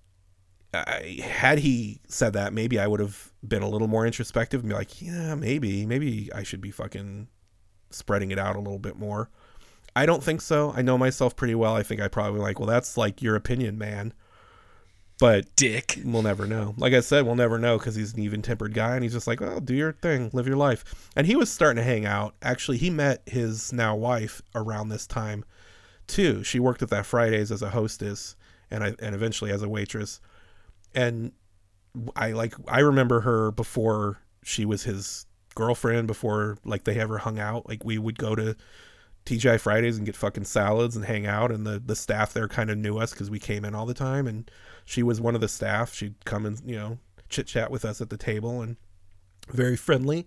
I, 0.75 1.21
had 1.23 1.59
he 1.59 2.01
said 2.09 2.35
that, 2.35 2.53
maybe 2.53 2.79
I 2.79 2.87
would 2.87 3.01
have 3.01 3.32
been 3.47 3.63
a 3.63 3.69
little 3.69 3.89
more 3.89 4.07
introspective 4.07 4.61
and 4.61 4.69
be 4.71 4.75
like, 4.75 5.03
yeah, 5.03 5.35
maybe, 5.35 5.85
maybe 5.87 6.31
I 6.35 6.43
should 6.43 6.61
be 6.61 6.71
fucking 6.71 7.29
spreading 7.91 8.31
it 8.31 8.39
out 8.39 8.57
a 8.57 8.61
little 8.61 8.79
bit 8.79 8.97
more. 8.97 9.31
I 9.95 10.07
don't 10.07 10.23
think 10.23 10.41
so. 10.41 10.73
I 10.75 10.83
know 10.83 10.97
myself 10.97 11.37
pretty 11.37 11.55
well. 11.55 11.75
I 11.75 11.83
think 11.83 12.01
I 12.01 12.09
probably 12.09 12.41
like, 12.41 12.59
well, 12.59 12.69
that's 12.69 12.97
like 12.97 13.21
your 13.21 13.37
opinion, 13.37 13.77
man. 13.77 14.15
But 15.19 15.55
Dick. 15.55 16.01
we'll 16.05 16.23
never 16.23 16.47
know. 16.47 16.75
Like 16.77 16.95
I 16.95 17.01
said, 17.01 17.25
we'll 17.25 17.37
never 17.37 17.59
know 17.59 17.79
because 17.79 17.95
he's 17.95 18.15
an 18.15 18.21
even 18.21 18.43
tempered 18.43 18.75
guy 18.75 18.95
and 18.95 19.05
he's 19.05 19.13
just 19.13 19.27
like, 19.27 19.41
well, 19.41 19.61
do 19.61 19.75
your 19.75 19.93
thing, 19.93 20.31
live 20.33 20.49
your 20.49 20.57
life. 20.57 21.11
And 21.15 21.27
he 21.27 21.37
was 21.37 21.51
starting 21.51 21.77
to 21.77 21.89
hang 21.89 22.07
out. 22.07 22.35
Actually, 22.43 22.79
he 22.79 22.91
met 22.91 23.23
his 23.27 23.73
now 23.73 23.95
wife 23.95 24.43
around 24.55 24.89
this 24.89 25.07
time 25.07 25.45
too. 26.07 26.43
She 26.43 26.59
worked 26.59 26.83
at 26.83 26.91
that 26.91 27.07
Fridays 27.07 27.53
as 27.53 27.63
a 27.63 27.71
hostess 27.71 28.35
and 28.71 28.83
I, 28.83 28.95
and 28.99 29.15
eventually 29.15 29.53
as 29.53 29.63
a 29.63 29.69
waitress. 29.69 30.21
And 30.95 31.33
I 32.17 32.33
like 32.33 32.55
I 32.69 32.81
remember 32.81 33.21
her 33.21 33.51
before 33.51 34.19
she 34.43 34.65
was 34.65 34.85
his 34.85 35.27
girlfriend 35.55 36.07
before 36.07 36.59
like 36.65 36.85
they 36.85 36.99
ever 36.99 37.19
hung 37.19 37.39
out. 37.39 37.69
Like 37.69 37.85
we 37.85 37.99
would 37.99 38.19
go 38.19 38.35
to 38.35 38.57
TGI 39.27 39.61
Fridays 39.61 39.97
and 39.97 40.07
get 40.07 40.17
fucking 40.17 40.45
salads 40.45 40.97
and 40.97 41.05
hang 41.05 41.27
out. 41.27 41.51
And 41.51 41.67
the 41.67 41.79
the 41.85 41.97
staff 41.97 42.33
there 42.33 42.49
kind 42.49 42.71
of 42.71 42.79
knew 42.79 42.99
us 42.99 43.13
because 43.13 43.31
we 43.31 43.39
came 43.39 43.65
in 43.65 43.75
all 43.75 43.87
the 43.87 43.95
time. 43.95 44.27
And 44.27 44.51
she 44.85 45.03
was 45.03 45.21
one 45.21 45.35
of 45.35 45.41
the 45.41 45.49
staff. 45.49 45.95
She'd 45.95 46.25
come 46.25 46.47
and 46.47 46.61
you 46.65 46.77
know 46.77 46.99
chit 47.29 47.47
chat 47.47 47.71
with 47.71 47.85
us 47.85 48.01
at 48.01 48.11
the 48.11 48.17
table 48.17 48.63
and 48.63 48.77
very 49.49 49.77
friendly. 49.77 50.27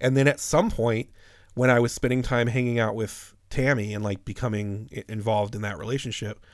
And 0.00 0.16
then 0.16 0.28
at 0.28 0.40
some 0.40 0.70
point, 0.70 1.10
when 1.54 1.70
I 1.70 1.80
was 1.80 1.92
spending 1.92 2.22
time 2.22 2.48
hanging 2.48 2.78
out 2.78 2.94
with 2.94 3.34
Tammy 3.50 3.94
and 3.94 4.02
like 4.02 4.24
becoming 4.24 4.88
involved 5.08 5.54
in 5.54 5.62
that 5.62 5.78
relationship, 5.78 6.44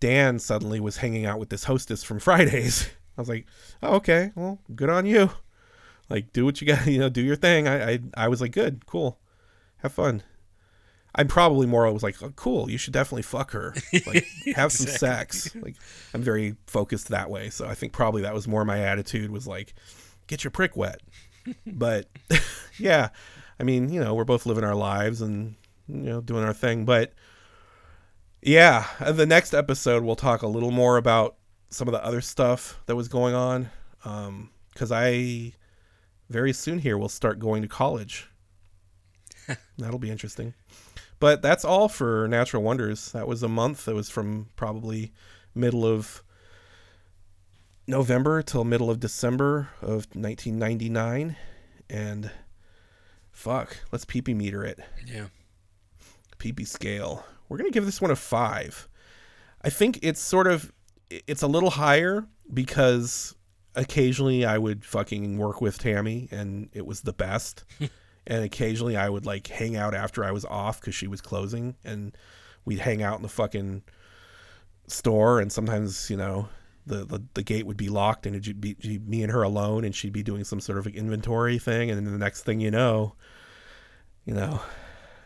Dan 0.00 0.38
suddenly 0.38 0.80
was 0.80 0.98
hanging 0.98 1.26
out 1.26 1.38
with 1.38 1.50
this 1.50 1.64
hostess 1.64 2.02
from 2.02 2.18
Fridays. 2.18 2.88
I 3.18 3.20
was 3.20 3.28
like, 3.28 3.46
oh, 3.82 3.96
okay, 3.96 4.30
well, 4.36 4.60
good 4.74 4.88
on 4.88 5.04
you. 5.04 5.30
Like, 6.08 6.32
do 6.32 6.44
what 6.44 6.60
you 6.60 6.66
got, 6.66 6.86
you 6.86 6.98
know, 6.98 7.08
do 7.08 7.20
your 7.20 7.36
thing. 7.36 7.66
I, 7.66 7.92
I, 7.92 7.98
I 8.14 8.28
was 8.28 8.40
like, 8.40 8.52
good, 8.52 8.86
cool, 8.86 9.18
have 9.78 9.92
fun. 9.92 10.22
I'm 11.14 11.26
probably 11.26 11.66
more. 11.66 11.86
I 11.86 11.90
was 11.90 12.04
like, 12.04 12.22
oh, 12.22 12.32
cool. 12.36 12.70
You 12.70 12.78
should 12.78 12.92
definitely 12.92 13.22
fuck 13.22 13.50
her. 13.50 13.74
Like, 14.06 14.24
have 14.54 14.70
some 14.70 14.86
sex. 14.86 15.54
Like, 15.56 15.74
I'm 16.14 16.22
very 16.22 16.54
focused 16.66 17.08
that 17.08 17.28
way. 17.28 17.50
So 17.50 17.66
I 17.66 17.74
think 17.74 17.92
probably 17.92 18.22
that 18.22 18.34
was 18.34 18.46
more 18.46 18.64
my 18.64 18.78
attitude. 18.78 19.30
Was 19.30 19.46
like, 19.46 19.74
get 20.28 20.44
your 20.44 20.52
prick 20.52 20.76
wet. 20.76 21.00
But 21.66 22.08
yeah, 22.78 23.08
I 23.58 23.64
mean, 23.64 23.88
you 23.88 24.00
know, 24.00 24.14
we're 24.14 24.24
both 24.24 24.46
living 24.46 24.64
our 24.64 24.76
lives 24.76 25.20
and 25.20 25.56
you 25.88 25.96
know 25.96 26.20
doing 26.20 26.44
our 26.44 26.52
thing. 26.52 26.84
But 26.84 27.14
yeah, 28.42 28.86
uh, 29.00 29.10
the 29.10 29.26
next 29.26 29.54
episode 29.54 30.04
we'll 30.04 30.14
talk 30.14 30.42
a 30.42 30.46
little 30.46 30.70
more 30.70 30.98
about 30.98 31.37
some 31.70 31.88
of 31.88 31.92
the 31.92 32.04
other 32.04 32.20
stuff 32.20 32.80
that 32.86 32.96
was 32.96 33.08
going 33.08 33.34
on. 33.34 33.70
Um, 34.04 34.50
because 34.72 34.92
I 34.92 35.52
very 36.30 36.52
soon 36.52 36.78
here 36.78 36.96
will 36.96 37.08
start 37.08 37.40
going 37.40 37.62
to 37.62 37.68
college. 37.68 38.28
That'll 39.78 39.98
be 39.98 40.10
interesting. 40.10 40.54
But 41.18 41.42
that's 41.42 41.64
all 41.64 41.88
for 41.88 42.28
Natural 42.28 42.62
Wonders. 42.62 43.10
That 43.10 43.26
was 43.26 43.42
a 43.42 43.48
month. 43.48 43.86
That 43.86 43.96
was 43.96 44.08
from 44.08 44.50
probably 44.54 45.12
middle 45.52 45.84
of 45.84 46.22
November 47.88 48.40
till 48.42 48.62
middle 48.62 48.88
of 48.88 49.00
December 49.00 49.70
of 49.82 50.06
1999. 50.14 51.36
And 51.90 52.30
fuck, 53.32 53.78
let's 53.90 54.04
peepee 54.04 54.36
meter 54.36 54.64
it. 54.64 54.78
Yeah. 55.06 55.26
Peepee 56.38 56.68
scale. 56.68 57.24
We're 57.48 57.56
gonna 57.56 57.70
give 57.70 57.86
this 57.86 58.00
one 58.00 58.12
a 58.12 58.16
five. 58.16 58.88
I 59.62 59.70
think 59.70 59.98
it's 60.02 60.20
sort 60.20 60.46
of 60.46 60.72
it's 61.10 61.42
a 61.42 61.46
little 61.46 61.70
higher 61.70 62.26
because 62.52 63.34
occasionally 63.74 64.44
I 64.44 64.58
would 64.58 64.84
fucking 64.84 65.38
work 65.38 65.60
with 65.60 65.78
Tammy 65.78 66.28
and 66.30 66.68
it 66.72 66.86
was 66.86 67.02
the 67.02 67.12
best. 67.12 67.64
and 68.26 68.44
occasionally 68.44 68.96
I 68.96 69.08
would 69.08 69.26
like 69.26 69.46
hang 69.46 69.76
out 69.76 69.94
after 69.94 70.24
I 70.24 70.32
was 70.32 70.44
off 70.44 70.80
because 70.80 70.94
she 70.94 71.06
was 71.06 71.20
closing 71.20 71.76
and 71.84 72.16
we'd 72.64 72.80
hang 72.80 73.02
out 73.02 73.16
in 73.16 73.22
the 73.22 73.28
fucking 73.28 73.82
store 74.86 75.40
and 75.40 75.52
sometimes, 75.52 76.10
you 76.10 76.16
know, 76.16 76.48
the, 76.86 77.04
the, 77.04 77.22
the 77.34 77.42
gate 77.42 77.66
would 77.66 77.76
be 77.76 77.88
locked 77.88 78.26
and 78.26 78.34
it'd 78.34 78.60
be, 78.60 78.74
be 78.74 78.98
me 78.98 79.22
and 79.22 79.30
her 79.30 79.42
alone 79.42 79.84
and 79.84 79.94
she'd 79.94 80.12
be 80.12 80.22
doing 80.22 80.44
some 80.44 80.60
sort 80.60 80.78
of 80.78 80.86
inventory 80.86 81.58
thing 81.58 81.90
and 81.90 81.98
then 81.98 82.12
the 82.12 82.18
next 82.18 82.42
thing 82.42 82.60
you 82.60 82.70
know, 82.70 83.14
you 84.24 84.34
know, 84.34 84.60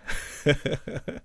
a 0.47 1.21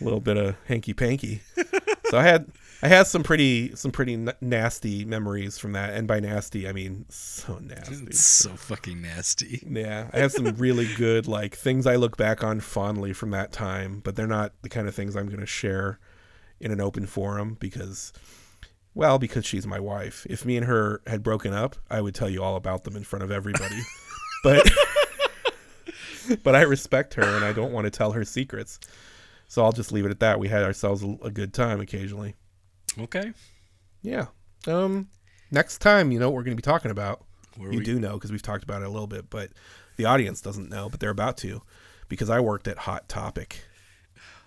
little 0.00 0.20
bit 0.20 0.36
of 0.36 0.56
hanky 0.66 0.92
panky. 0.94 1.40
so 2.12 2.18
I 2.18 2.24
had 2.24 2.52
I 2.82 2.88
had 2.88 3.06
some 3.06 3.22
pretty 3.22 3.74
some 3.74 3.90
pretty 3.90 4.12
n- 4.12 4.34
nasty 4.42 5.06
memories 5.06 5.56
from 5.56 5.72
that, 5.72 5.94
and 5.94 6.06
by 6.06 6.20
nasty 6.20 6.68
I 6.68 6.72
mean 6.72 7.06
so 7.08 7.58
nasty. 7.58 8.04
It's 8.04 8.22
so 8.22 8.50
fucking 8.50 9.00
nasty. 9.00 9.66
Yeah, 9.66 10.10
I 10.12 10.18
have 10.18 10.30
some 10.30 10.44
really 10.56 10.92
good 10.96 11.26
like 11.26 11.56
things 11.56 11.86
I 11.86 11.96
look 11.96 12.18
back 12.18 12.44
on 12.44 12.60
fondly 12.60 13.14
from 13.14 13.30
that 13.30 13.50
time, 13.50 14.02
but 14.04 14.14
they're 14.14 14.26
not 14.26 14.52
the 14.60 14.68
kind 14.68 14.88
of 14.88 14.94
things 14.94 15.16
I'm 15.16 15.28
going 15.28 15.40
to 15.40 15.46
share 15.46 16.00
in 16.60 16.70
an 16.70 16.82
open 16.82 17.06
forum 17.06 17.56
because 17.58 18.12
well, 18.94 19.18
because 19.18 19.46
she's 19.46 19.66
my 19.66 19.80
wife. 19.80 20.26
If 20.28 20.44
me 20.44 20.58
and 20.58 20.66
her 20.66 21.00
had 21.06 21.22
broken 21.22 21.54
up, 21.54 21.76
I 21.90 22.02
would 22.02 22.14
tell 22.14 22.28
you 22.28 22.42
all 22.42 22.56
about 22.56 22.84
them 22.84 22.94
in 22.94 23.04
front 23.04 23.22
of 23.22 23.30
everybody. 23.30 23.80
but 24.44 24.70
but 26.44 26.54
I 26.54 26.60
respect 26.60 27.14
her 27.14 27.24
and 27.24 27.42
I 27.42 27.54
don't 27.54 27.72
want 27.72 27.86
to 27.86 27.90
tell 27.90 28.12
her 28.12 28.26
secrets. 28.26 28.80
So 29.52 29.62
I'll 29.62 29.72
just 29.72 29.92
leave 29.92 30.06
it 30.06 30.10
at 30.10 30.20
that. 30.20 30.40
We 30.40 30.48
had 30.48 30.62
ourselves 30.62 31.02
a, 31.02 31.14
a 31.22 31.30
good 31.30 31.52
time 31.52 31.78
occasionally. 31.78 32.36
Okay. 32.98 33.34
Yeah. 34.00 34.28
Um 34.66 35.08
next 35.50 35.82
time, 35.82 36.10
you 36.10 36.18
know 36.18 36.30
what 36.30 36.36
we're 36.36 36.44
going 36.44 36.56
to 36.56 36.62
be 36.62 36.64
talking 36.64 36.90
about. 36.90 37.22
Where 37.58 37.70
you 37.70 37.80
we, 37.80 37.84
do 37.84 38.00
know 38.00 38.14
because 38.14 38.32
we've 38.32 38.40
talked 38.40 38.64
about 38.64 38.80
it 38.80 38.86
a 38.86 38.88
little 38.88 39.06
bit, 39.06 39.28
but 39.28 39.50
the 39.98 40.06
audience 40.06 40.40
doesn't 40.40 40.70
know, 40.70 40.88
but 40.88 41.00
they're 41.00 41.10
about 41.10 41.36
to 41.38 41.60
because 42.08 42.30
I 42.30 42.40
worked 42.40 42.66
at 42.66 42.78
Hot 42.78 43.10
Topic. 43.10 43.60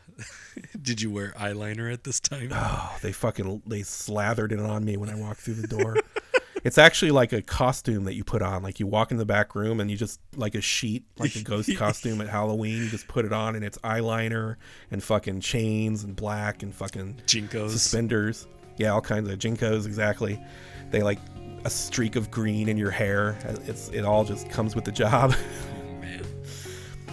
Did 0.81 1.03
you 1.03 1.11
wear 1.11 1.35
eyeliner 1.37 1.93
at 1.93 2.03
this 2.03 2.19
time? 2.19 2.49
Oh, 2.51 2.97
they 3.03 3.11
fucking 3.11 3.61
they 3.67 3.83
slathered 3.83 4.53
it 4.53 4.59
on 4.59 4.83
me 4.83 4.97
when 4.97 5.11
I 5.11 5.15
walked 5.19 5.41
through 5.41 5.53
the 5.53 5.67
door. 5.67 5.97
it's 6.65 6.79
actually 6.79 7.11
like 7.11 7.31
a 7.31 7.43
costume 7.43 8.05
that 8.05 8.15
you 8.15 8.23
put 8.23 8.41
on. 8.41 8.63
Like 8.63 8.79
you 8.79 8.87
walk 8.87 9.11
in 9.11 9.17
the 9.17 9.25
back 9.25 9.53
room 9.53 9.79
and 9.79 9.89
you 9.89 9.95
just 9.95 10.19
like 10.35 10.55
a 10.55 10.61
sheet, 10.61 11.05
like 11.19 11.35
a 11.35 11.43
ghost 11.43 11.69
costume 11.77 12.19
at 12.21 12.27
Halloween. 12.27 12.77
You 12.79 12.89
just 12.89 13.07
put 13.07 13.23
it 13.23 13.31
on 13.31 13.55
and 13.55 13.63
it's 13.63 13.77
eyeliner 13.79 14.55
and 14.89 15.03
fucking 15.03 15.41
chains 15.41 16.03
and 16.03 16.15
black 16.15 16.63
and 16.63 16.73
fucking 16.73 17.21
JNCOs. 17.27 17.69
suspenders. 17.69 18.47
Yeah, 18.77 18.89
all 18.89 19.01
kinds 19.01 19.29
of 19.29 19.37
JNCOs. 19.37 19.85
Exactly. 19.85 20.43
They 20.89 21.03
like 21.03 21.19
a 21.65 21.69
streak 21.69 22.15
of 22.15 22.31
green 22.31 22.67
in 22.67 22.77
your 22.77 22.91
hair. 22.91 23.37
It's 23.67 23.89
it 23.89 24.03
all 24.03 24.23
just 24.23 24.49
comes 24.49 24.73
with 24.73 24.85
the 24.85 24.91
job. 24.91 25.35
Oh, 25.35 25.91
man. 26.01 26.25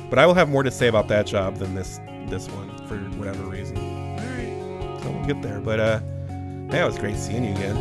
But 0.08 0.18
I 0.18 0.24
will 0.24 0.34
have 0.34 0.48
more 0.48 0.62
to 0.62 0.70
say 0.70 0.88
about 0.88 1.08
that 1.08 1.26
job 1.26 1.58
than 1.58 1.74
this 1.74 2.00
this 2.28 2.48
one 2.48 2.74
for 2.88 2.96
whatever 3.18 3.44
reason. 3.44 3.76
All 3.76 4.16
right. 4.16 5.02
So 5.02 5.10
we'll 5.10 5.26
get 5.26 5.42
there. 5.42 5.60
But 5.60 5.78
uh, 5.78 6.00
yeah, 6.70 6.84
it 6.84 6.86
was 6.86 6.96
great 6.98 7.18
seeing 7.18 7.44
you 7.44 7.52
again. 7.52 7.74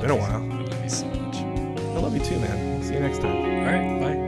Been 0.00 0.10
a 0.10 0.16
while. 0.16 0.59
You 0.90 0.96
so 0.96 1.06
much. 1.06 1.36
I 1.36 2.00
love 2.00 2.14
you 2.14 2.20
too, 2.20 2.38
man. 2.40 2.82
See 2.82 2.94
you 2.94 3.00
next 3.00 3.20
time. 3.20 3.36
All 3.36 3.64
right. 3.64 4.00
Bye. 4.00 4.19